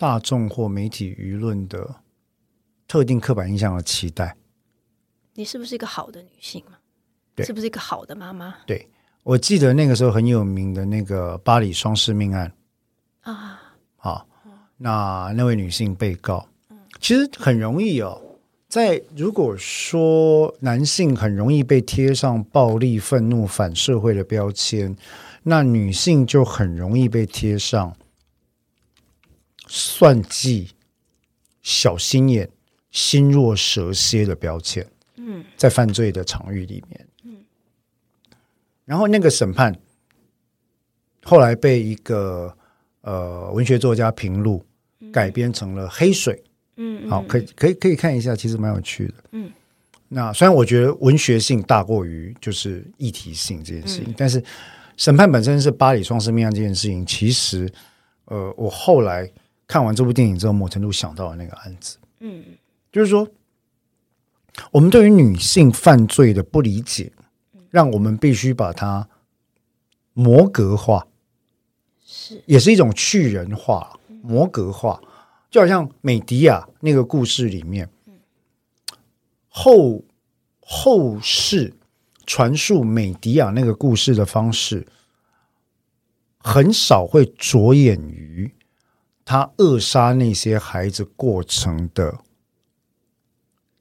[0.00, 1.96] 大众或媒体舆论的
[2.88, 4.34] 特定刻板印象的期待，
[5.34, 6.78] 你是不是一个好的女性嘛？
[7.34, 8.54] 对，是不是一个好的妈妈？
[8.64, 8.88] 对，
[9.24, 12.50] 我记得那个时候很有名的那个巴黎双尸命案
[13.20, 13.60] 啊，
[13.96, 14.26] 好，
[14.78, 16.48] 那那位女性被告，
[17.00, 18.20] 其实很容易哦。
[18.68, 24.96] 在如果说男性很容易被贴上暴力、愤怒、反社会的标签。
[25.42, 27.96] 那女性就很容易被贴上
[29.66, 30.72] 算计、
[31.62, 32.50] 小心眼、
[32.90, 34.86] 心若蛇蝎的标签。
[35.16, 37.38] 嗯，在犯罪的场域里面，嗯，
[38.84, 39.74] 然后那个审判
[41.22, 42.54] 后来被一个
[43.00, 44.62] 呃文学作家平路
[45.10, 46.34] 改编成了《黑水》。
[46.82, 49.14] 嗯，好，可以可以可以看一下，其实蛮有趣的。
[49.32, 49.52] 嗯。
[50.08, 54.42] 那虽然我觉得文学性大过于就是议题性这件事情，嗯、但是
[54.96, 57.70] 审判本身是巴黎双尸命案这件事情，其实
[58.24, 59.30] 呃，我后来
[59.68, 62.42] 看完这部电影之后，某程度想到了那个案子，嗯，
[62.90, 63.28] 就是说
[64.72, 67.12] 我们对于女性犯罪的不理解，
[67.68, 69.06] 让我们必须把它
[70.14, 71.06] 魔格化，
[72.04, 72.42] 是。
[72.46, 75.00] 也是一种去人化、魔格化，
[75.50, 77.90] 就好像美迪亚那个故事里面。
[79.48, 80.04] 后
[80.60, 81.74] 后世
[82.24, 84.86] 传述美迪亚那个故事的方式，
[86.38, 88.54] 很少会着眼于
[89.24, 92.20] 他扼杀那些孩子过程的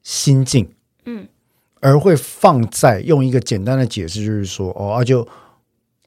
[0.02, 1.28] 心境，嗯，
[1.80, 5.26] 而会放在用一个简单的解释，就是说，哦，啊、就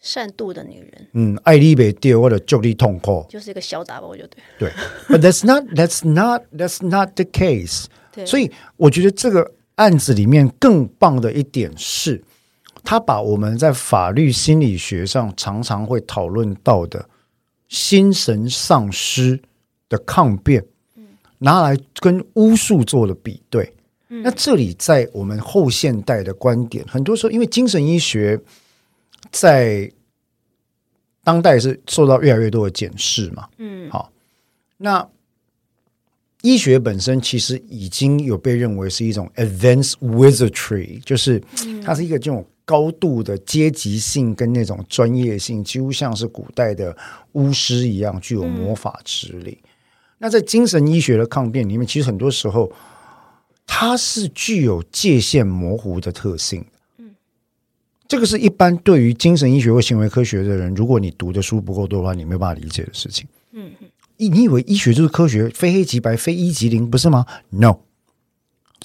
[0.04, 4.72] 善妒的女人，嗯，爱你被丢或者就地痛苦，就是一个小打包就对，对
[5.08, 7.86] ，But that's not that's not that's not the case。
[8.26, 12.22] 所以我觉得这个案子里面更棒的一点是，
[12.84, 17.08] 他把我们在法律心理学上常常会讨论到的
[17.70, 19.40] 心神丧失
[19.88, 20.66] 的抗辩，
[21.38, 23.74] 拿来跟巫术做了比对。
[24.10, 28.40] 那这里在我们后现代的观点，很多时候因为精神医学
[29.32, 29.92] 在
[31.24, 34.12] 当代是受到越来越多的检视嘛，嗯，好，
[34.78, 35.08] 那。
[36.46, 41.42] 医学本身其实已经有被认为是一种 advanced wizardry，就是
[41.82, 46.94] 它是一个这种高度的阶级性跟那种专业性，几乎像是古代的
[47.32, 49.58] 巫师一样，具有魔法之力。
[49.64, 49.70] 嗯、
[50.18, 52.70] 那在精神医学的抗辩里面，其实很多时候
[53.66, 56.60] 它是具有界限模糊的特性。
[56.60, 56.73] 嗯，
[58.14, 63.28] 这个是一般对于精神医学或行为科学的人，如果你读的书不够多的话，你没有办法理解的事情。
[63.54, 63.72] 嗯。
[64.18, 67.78] 你以为医学就是科学，非黑即白，非一即零，不是吗？No，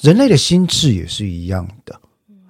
[0.01, 2.01] 人类的心智也是一样的。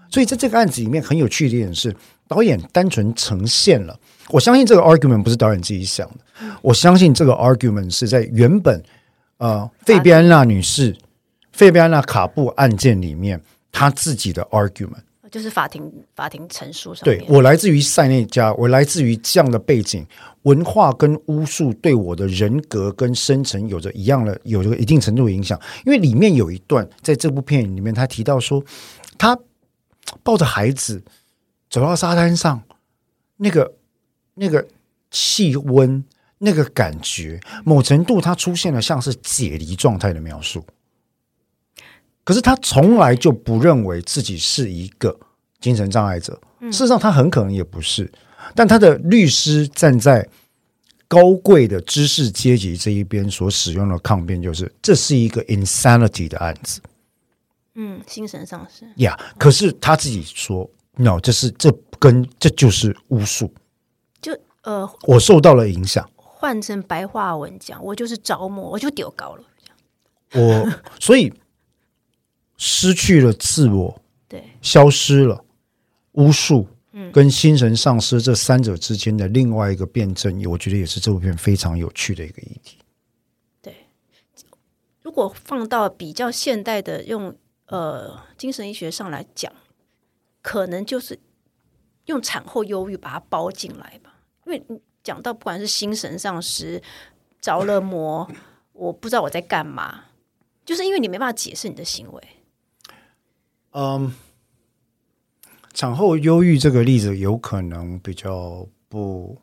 [0.08, 1.92] 所以在这个案子里面，很有趣的一点是，
[2.28, 3.98] 导演单纯呈现了。
[4.28, 8.80] 我相信这个 argument 不是导演自己想的，我相信这个 argument 是在原本
[9.38, 10.96] 呃费比安娜女士、
[11.50, 15.02] 费比安娜卡布案件里面，她自己的 argument。
[15.30, 20.06] 就是法庭法庭陈述上，对，我来自于塞内加，我来自于这样的背景，
[20.42, 25.60] 文化跟巫术对我的人格跟生成有着一样的，有着一定程度的影响。
[25.84, 28.64] 因为里面有一段在这部片里面，他提到说，
[29.16, 29.38] 他
[30.22, 31.02] 抱着孩子
[31.68, 32.62] 走到沙滩上，
[33.36, 33.74] 那个
[34.34, 34.66] 那个
[35.10, 36.02] 气温，
[36.38, 40.64] 那个感觉，某程度它出现了像是解离状态的描述。
[42.28, 45.18] 可是他从来就不认为自己是一个
[45.60, 48.12] 精神障碍者，事实上他很可能也不是。
[48.54, 50.28] 但他的律师站在
[51.08, 56.82] 高贵的知识阶级这一边所使用的抗辩，就是这是一个 insanity 的案子。
[57.76, 59.18] 嗯，精神上是呀。
[59.18, 63.50] Yeah, 可是他自己说，no，这是这跟这就是巫术。
[64.20, 66.06] 就呃，我受到了影响。
[66.14, 69.44] 换成白话文讲，我就是着魔，我就丢高了。
[70.34, 71.32] 我所以。
[72.58, 75.44] 失去了自我，对，消失了
[76.12, 82.78] 巫术，嗯，跟心神丧失这三者之间的另外一个辩证，我觉得也是这部片非常有趣的一个议题。
[83.62, 83.86] 对，
[85.02, 87.32] 如果放到比较现代的用
[87.66, 89.52] 呃精神医学上来讲，
[90.42, 91.16] 可能就是
[92.06, 94.62] 用产后忧郁把它包进来吧，因为
[95.04, 96.82] 讲到不管是心神丧失、
[97.40, 98.28] 着了魔，
[98.72, 100.06] 我不知道我在干嘛，
[100.64, 102.22] 就是因为你没办法解释你的行为。
[103.80, 104.12] 嗯，
[105.72, 109.40] 产后忧郁这个例子有可能比较不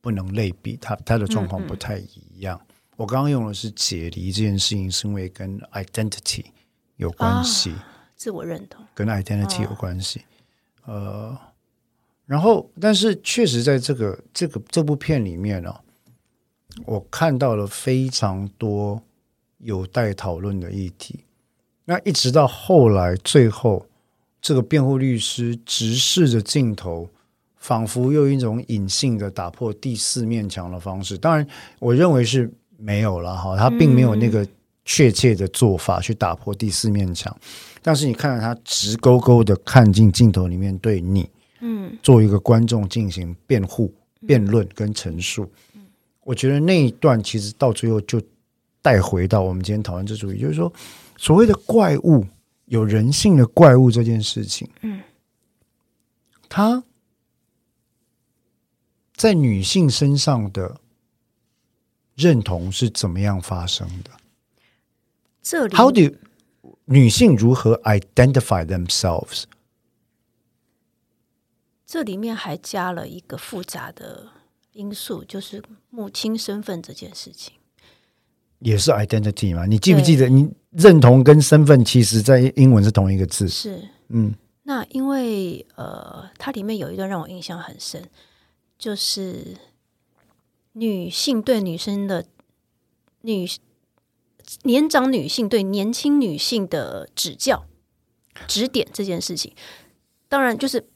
[0.00, 2.60] 不能类比，他他的状况不太一样。
[2.60, 6.46] 嗯嗯，我刚刚用的是解离这件事情，是因为跟 identity
[6.96, 10.22] 有关系，啊，自我认同跟 identity 有关系。
[10.80, 11.38] 啊，呃，
[12.26, 15.80] 然后但是确实在这个这个这部片里面呢，哦，
[16.86, 19.00] 我看到了非常多
[19.58, 21.20] 有待讨论的议题。
[21.84, 23.84] 那一直到后来，最后
[24.40, 27.08] 这个辩护律师直视着镜头，
[27.56, 31.18] 仿佛用一种隐性的打破第四面墙的方式。
[31.18, 31.46] 当然，
[31.78, 34.46] 我认为是没有了哈，他并没有那个
[34.84, 37.36] 确切的做法去打破第四面墙。
[37.82, 41.28] 但是你看到他直勾勾的看进镜头里面对你，
[41.60, 43.92] 嗯，做一个观众进行辩护、
[44.26, 45.50] 辩论跟陈述。
[45.74, 45.82] 嗯，
[46.22, 48.22] 我觉得那一段其实到最后就
[48.80, 50.72] 带回到我们今天讨论这主题，就是说
[51.22, 52.26] 所谓的怪物，
[52.64, 55.00] 有人性的怪物这件事情，嗯，
[56.48, 56.82] 它
[59.14, 60.80] 在女性身上的
[62.16, 64.10] 认同是怎么样发生的？
[65.40, 66.12] 这里，How do
[66.86, 69.44] 女性如何 identify themselves？
[71.86, 74.26] 这里面还加了一个复杂的
[74.72, 77.54] 因素，就是母亲身份这件事情，
[78.58, 79.66] 也是 identity 嘛？
[79.66, 83.48] 你记不记得，你认同跟身份其实在英文是同一个字？
[83.48, 84.34] 是，嗯。
[84.64, 88.08] 那因为呃，它里面有一段让我印象很深，
[88.78, 89.56] 就是
[90.72, 92.24] 女性对女生的
[93.20, 93.48] 女。
[94.64, 97.64] 年长女性对年轻女性的指教、
[98.48, 99.54] 指点这件事情，
[100.28, 100.90] 当然就是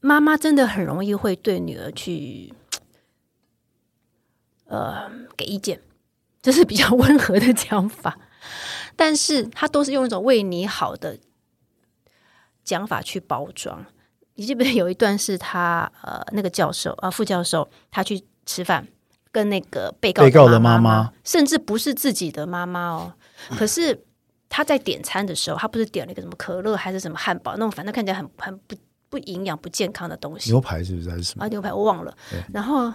[0.00, 2.54] 妈妈真的很容易会对女儿去
[4.66, 5.82] 呃给意见，
[6.40, 8.18] 这是比较温和的讲法，
[8.96, 11.18] 但是他都是用一种为你好的
[12.64, 13.84] 讲法去包装。
[14.34, 18.88] 你记不记得有一段是他呃那个教授啊、呃、副教授他去吃饭。
[19.32, 23.12] 跟那个被告，被告的妈妈，甚至不是自己的妈妈哦。
[23.58, 24.02] 可是
[24.48, 28.74] 他在点餐的时候，他不是点了一个什么可乐还是什么汉堡，那种反正看起来很很不
[29.10, 30.50] 不营养、不健康的东西。
[30.50, 31.44] 牛排是不是还是什么？
[31.44, 32.16] 啊，牛排我忘了。
[32.50, 32.90] 然后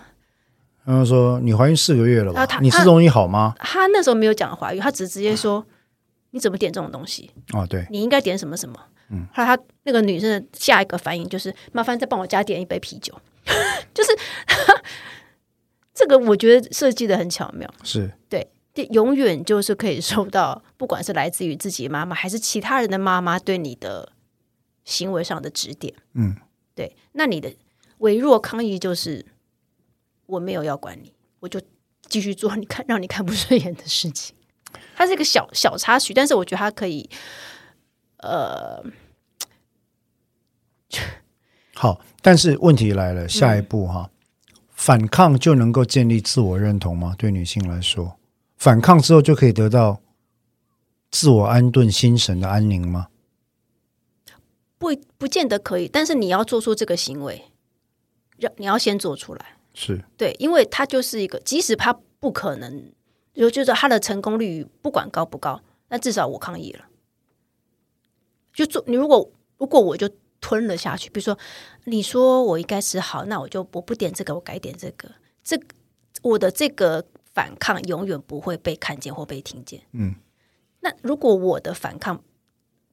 [0.83, 2.43] 然后说：“你怀孕四个月了吧？
[2.43, 5.63] 他你吃东西好吗？”他那时候没有讲怀孕，他只是直接说
[6.31, 8.77] ：“你怎么点这种东西？”哦，对，你应该点什么什么。
[9.09, 13.13] 嗯，后来他那个女生的下一个反应就是：“麻烦再帮我加点一杯啤酒。
[13.93, 14.09] ”就是。
[15.93, 18.49] 这个我觉得设计的很巧妙，是对，
[18.91, 24.11] 永远就是可以收到，不管是来自于自己妈妈还是其他人的妈妈对你的
[24.83, 26.35] 行为上的指点，嗯，
[26.73, 27.53] 对，那你的
[27.99, 29.23] 微弱抗议就是
[30.25, 31.61] 我没有要管你，我就
[32.07, 34.35] 继续做你看让你看不顺眼的事情。
[34.95, 37.09] 它是一个小小插曲，但是我觉得它可以，
[38.17, 38.83] 呃，
[41.73, 44.09] 好，但是问题来了，下一步哈。
[44.09, 44.17] 嗯
[44.81, 47.13] 反抗就能够建立自我认同吗？
[47.15, 48.17] 对女性来说，
[48.57, 50.01] 反抗之后就可以得到
[51.11, 53.09] 自我安顿心神的安宁吗？
[54.79, 54.87] 不，
[55.19, 55.87] 不见得可以。
[55.87, 57.43] 但是你要做出这个行为，
[58.37, 59.57] 要你要先做出来。
[59.75, 62.91] 是对，因为它就是一个，即使他不可能，
[63.33, 66.85] 就就是他的成功率不管高不高，那至少我抗议了。
[68.53, 70.09] 就做你如果如果我就。
[70.43, 71.07] 吞了下去。
[71.11, 71.37] 比如说，
[71.83, 75.07] 你说我应该是好，那我就我不点这个，我改点这个。
[75.43, 75.55] 这
[76.23, 77.05] 我的这个
[77.35, 79.83] 反抗永远不会被看见或被听见。
[79.91, 80.15] 嗯，
[80.79, 82.23] 那如果我的反抗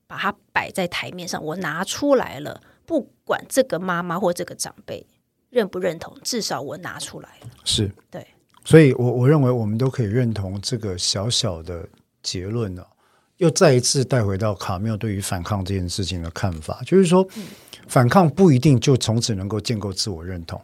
[0.07, 5.07] 把它摆在台面上，我拿出来了，不管这个妈妈或这个长辈
[5.49, 7.49] 认不认同，至少我拿出来了。
[7.65, 8.35] 是对，
[8.69, 11.89] 所以我我认为我们都可以认同这个小小的
[12.23, 12.85] 结论呢。
[13.39, 17.27] 又再一次带回到卡缪对于反抗这件事情的看法，就是说，
[17.87, 20.61] 反抗不一定就从此能够建构自我认同。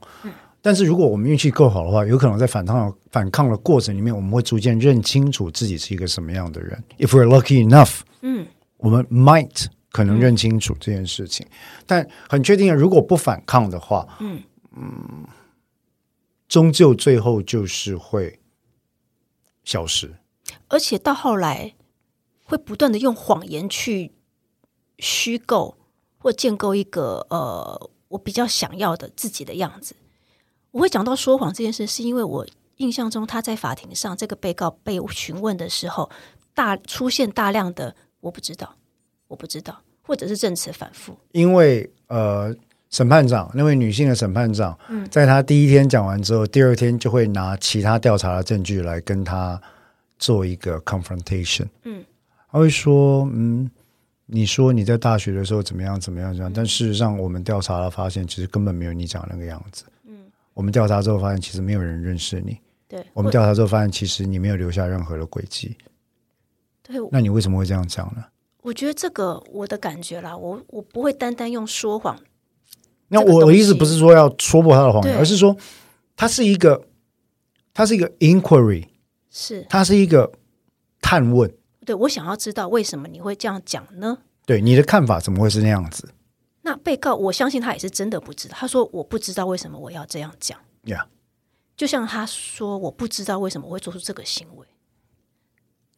[0.60, 6.82] 但是如果我们运气够好的话，有可能在反抗反抗的过程里面，我们会逐渐认清楚自己是一个什么样的人。
[6.98, 8.44] If we're lucky enough，嗯，
[8.76, 11.46] 我们 might 可能认清楚这件事情。
[11.86, 14.42] 但很确定的，如果不反抗的话，嗯
[14.76, 15.24] 嗯，
[16.54, 18.38] 终究最后就是会
[19.64, 20.14] 消失。
[20.68, 21.74] 而且到后来。
[22.46, 24.12] 会不断的用谎言去
[24.98, 25.78] 虚构
[26.18, 29.96] 或建构一个呃，我比较想要的自己的样子。
[30.72, 32.46] 我会讲到说谎这件事，是因为我
[32.76, 36.10] 印象中他在法庭上这个被告被询问的时候，
[36.52, 38.76] 大出现大量的我不知道，
[39.28, 41.16] 我不知道，或者是证词反复。
[41.32, 42.54] 因为呃，
[42.94, 49.60] 审判长那位女性的审判长，嗯，在她第一天讲完之后，第二天就会拿其他调查的证据来跟她
[50.16, 52.04] 做一个 confrontation，嗯。
[52.52, 53.68] 他会说：“嗯，
[54.26, 59.84] 你说你在大学的时候怎么样怎么样怎么样，但事实上我们调查了，发现其实根本没有你讲的那个样子。
[60.06, 60.18] 嗯，
[60.52, 62.56] 我们调查之后发现，其实没有人认识你。
[62.86, 65.76] 对，我们调查之后发现，其实你没有留下任何的轨迹。
[66.84, 68.24] 对，那你为什么会这样讲呢？
[68.62, 72.16] 我觉得这个我的感觉啦，我我不会单单用说谎。
[73.08, 75.56] 那我的意思不是说要戳破他的谎言，而是说
[76.16, 76.86] 他是一个，
[77.72, 78.86] 他是一个 inquiry，
[79.30, 80.32] 是他是一个
[81.00, 81.52] 探问。”
[81.84, 84.18] 对，我想要知道为什么你会这样讲呢？
[84.46, 86.08] 对，你的看法怎么会是那样子？
[86.62, 88.56] 那被告，我相信他也是真的不知道。
[88.58, 91.04] 他说：“我不知道为什么我要这样讲。” Yeah，
[91.76, 94.66] 就像他说：“我不知道为什么我会做出这个行为。”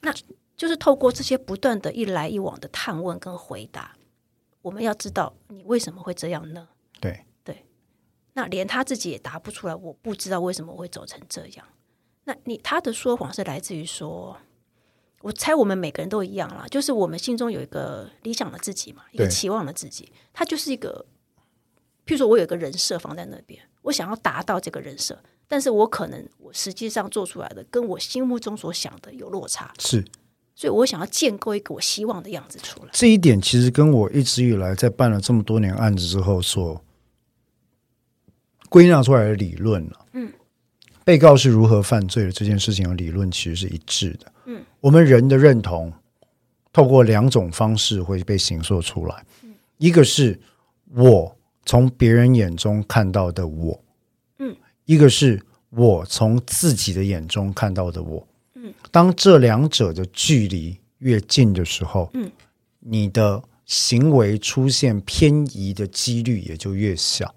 [0.03, 0.13] 那
[0.57, 3.93] 就是透过这些不断的一来一往的探问跟回答，
[4.63, 6.67] 我们要知道你为什么会这样呢？
[7.01, 7.21] 对。
[7.45, 7.65] 对，
[8.33, 11.67] 那连他自己也答不出来，我不知道为什么我会走成这样。
[12.25, 14.37] 那你他的说谎是来自于说，
[15.23, 21.07] 我猜我们每个人都一样啦，就是我们心中有一个理想的自己嘛，一个期望的自己，他就是一个，
[22.05, 25.17] 譬如说我有一个人设放在那边，我想要达到这个人设，
[25.47, 30.05] 但是我可能我实际上做出来的跟我心目中所想的有落差，是，
[30.57, 32.91] 所以我想要建构一个我希望的样子出来。
[32.93, 36.83] 这一点其实跟我一直以来在办了这么多年案子之后所
[38.69, 40.33] 归纳出来的理论了，嗯。
[41.05, 44.33] 被告是如何犯罪的这件事情的理论其实是一致的。
[44.47, 45.93] 嗯，我们人的认同
[46.73, 49.25] 透过两种方式会被形塑出来。
[49.45, 50.37] 嗯，一个是
[50.93, 53.81] 我从别人眼中看到的我，
[54.41, 55.41] 嗯，一个是
[55.71, 58.27] 我从自己的眼中看到的我。
[58.55, 62.29] 嗯，当这两者的距离越近的时候，嗯，
[62.81, 67.33] 你的行为出现偏移的几率也就越小。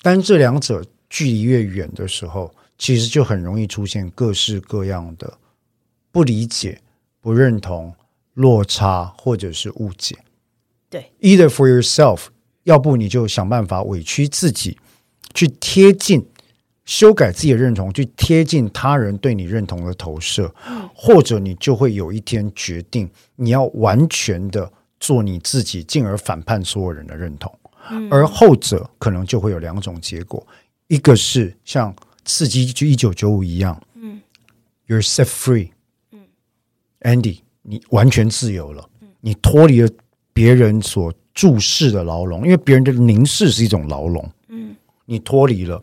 [0.00, 0.84] 是，但这两者。
[1.12, 5.36] 距离越远的时候，其实就很容易出现各式各样的
[6.12, 6.80] 不理解、
[7.20, 7.92] 不认同、
[8.34, 10.16] 落差或者是误解。
[10.88, 12.26] 对，either for yourself，
[12.62, 14.78] 要不你就想办法委屈自己，
[15.34, 16.24] 去贴近、
[16.84, 27.52] 修改自己的认同，去贴近他人对你认同的投射，嗯，或者你就会有一天决定你要完全的做你自己，进而反叛所有人的认同。
[27.90, 30.46] 嗯，而后者可能就会有两种结果。
[30.88, 34.20] 一个是像刺激就一九九五一样，嗯
[34.88, 35.70] ，You're set free，
[36.12, 36.20] 嗯
[37.00, 39.88] ，Andy，你完全自由了，嗯，你脱离了
[40.32, 44.74] 别人所注视的牢笼，因为别人的凝视是一种牢笼，嗯，
[45.06, 45.82] 你脱离了，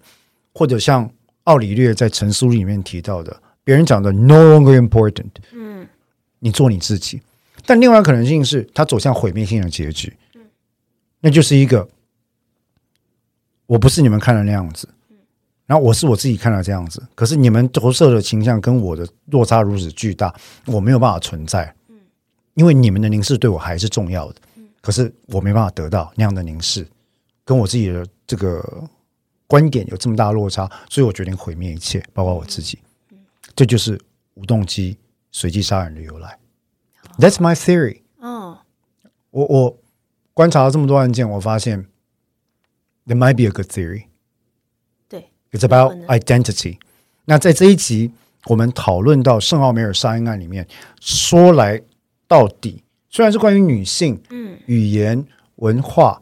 [0.54, 1.10] 或者像
[1.46, 5.88] 奥里略在陈书里面提到的，别人讲的 no longer important，嗯，
[6.40, 7.22] 你做你自己，
[7.66, 10.42] 但另外可能性是他走向毁灭性的结局，嗯，
[11.22, 11.88] 那就是一个
[13.68, 14.90] 我不是你们看的那样子。
[15.66, 20.34] 然后我是我自己看到这样子，可是你们投射的倾向跟我的落差如此巨大，
[20.66, 21.76] 我没有办法存在。
[22.54, 24.36] 因为你们的凝视对我还是重要的，
[24.82, 26.88] 可是我没办法得到那样的凝视，
[27.44, 28.90] 跟我自己的这个
[29.46, 32.80] 观点有这么大的落差，所以我决定毁灭一切，包括我自己。
[33.54, 34.00] 这就是
[34.36, 34.98] 无动机
[35.32, 36.40] 随机杀人的由来。
[37.20, 38.02] That's my theory。
[38.22, 38.58] 嗯，
[39.32, 39.78] 我我
[40.34, 41.86] 观察了这么多案件，我发现
[43.08, 44.06] there might be a good theory。
[45.08, 46.78] 对 It's about identity。
[47.26, 48.12] 那在这一集，
[48.46, 50.68] 我们讨论到圣奥梅尔杀人案里面，
[51.00, 51.82] 说来
[52.28, 56.22] 到底，虽然是关于女性、嗯，语言、文化、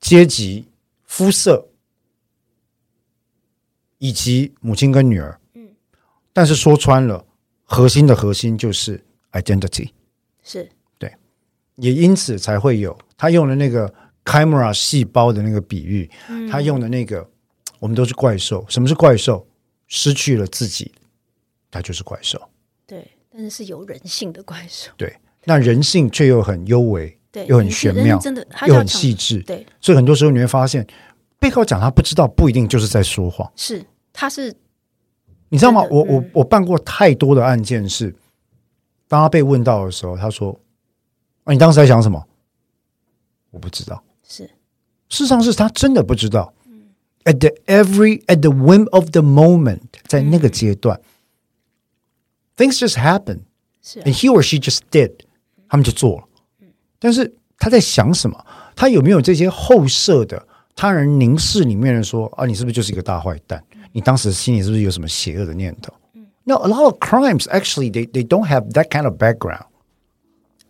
[0.00, 0.66] 阶级、
[1.04, 1.68] 肤色，
[3.98, 5.68] 以及母亲跟女儿，嗯，
[6.32, 7.24] 但是说穿了，
[7.64, 9.90] 核心的核心就是 identity，
[10.42, 10.68] 是。
[10.98, 11.14] 对，
[11.76, 13.92] 也因此才会有他用的那个
[14.26, 17.26] chimera 细胞的那个比喻，嗯，他用的那个。
[17.78, 18.64] 我们都是怪兽。
[18.70, 19.46] 什么是怪兽？
[19.86, 20.90] 失去了自己，
[21.70, 22.40] 它就是怪兽。
[22.86, 24.90] 对，但是是有人性的怪兽。
[24.96, 25.14] 对，
[25.44, 29.42] 那人性却又很幽微，对，又很玄妙，真的又很细致。
[29.42, 30.86] 对，所以很多时候你会发现，
[31.38, 33.52] 被告讲他不知道，不一定就是在说谎。
[33.54, 34.56] 是，他是，
[35.50, 35.82] 你知道吗？
[35.90, 38.12] 我我我办过太多的案件，是
[39.06, 40.58] 当他被问到的时候，他说
[41.44, 42.26] ：“啊，你当时在想什么？”
[43.52, 44.02] 我不知道。
[44.28, 44.44] 是，
[45.08, 46.52] 事实上是他真的不知道。
[47.24, 51.00] At the every at the whim of the moment，在那个阶段，
[52.56, 53.40] 嗯，things just happen，
[53.82, 55.12] 是啊，and he or she just did，
[55.68, 56.24] 他们就做了。
[56.60, 56.68] 嗯
[56.98, 58.46] 但是他在想什么？
[58.74, 63.62] 他有没有这些后设的他人凝视里面的说啊，你是不是就是一个大坏蛋？
[63.92, 65.92] 你当时心里是不是有什么邪恶的念头
[66.44, 69.66] ？No, a lot of crimes actually they they don't have that kind of background。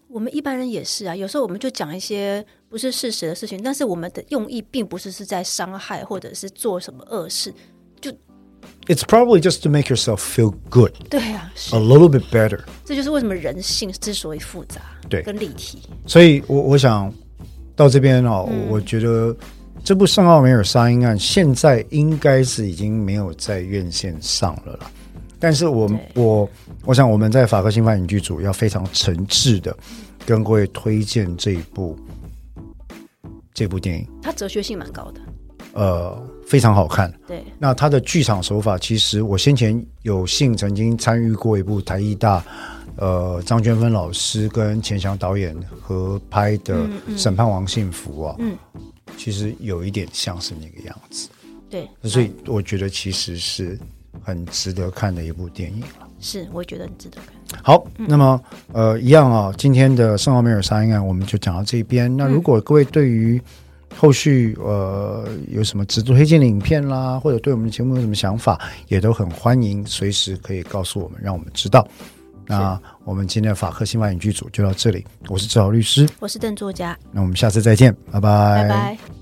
[0.08, 2.46] 我们一般人也是啊，有时候我们就讲一些
[2.76, 7.50] 不是事实的事情，但是我们的用意并不是是在伤害或者是做什么恶事，
[8.02, 8.10] 就
[8.86, 10.92] It's probably just to make yourself feel good。
[11.08, 12.60] 对啊，a little bit better。
[12.84, 15.78] 这就是为什么人性之所以复杂，对，跟立体。
[16.06, 17.10] 所以我我想
[17.74, 19.34] 到这边哦，嗯、我觉得
[19.82, 24.90] 这部圣奥梅尔杀婴案现在应该是已经没有在院线上了啦。
[25.40, 26.50] 但是我我
[26.84, 29.74] 我想我们在法科新番影剧组要非常诚挚的。
[30.24, 31.96] 跟各位推荐这一部
[33.56, 35.20] 这部电影，它哲学性蛮高的，
[35.72, 37.10] 呃，非常好看。
[37.26, 42.44] 对，那它的剧场手法，其实我先前有幸曾经参与过一部台艺大，
[42.96, 46.84] 呃，张娟芬老师跟钱翔导演合拍的
[47.16, 48.54] 《审判王幸福》啊，嗯，
[49.16, 51.30] 其实有一点像是那个样子。
[51.70, 53.78] 对，所以我觉得其实是
[54.22, 56.05] 很值得看的一部电影了。
[56.26, 57.60] 是，我觉得很值得看。
[57.62, 58.40] 好，那么
[58.72, 62.14] 呃，一样啊，今天的圣奥梅尔杀婴案我们就讲到这边。
[62.16, 63.40] 那如果各位对于
[63.96, 71.86] 后续呃有什么值得推荐的影片啦，或者对我们的节目有什么想法，也都很欢迎，随时可以告诉我们，让我们知道。
[72.48, 79.15] 那我们今天的法克新法影剧组就到这里，我是志豪律师，我是邓作家，那我们下次再见，拜拜，拜拜。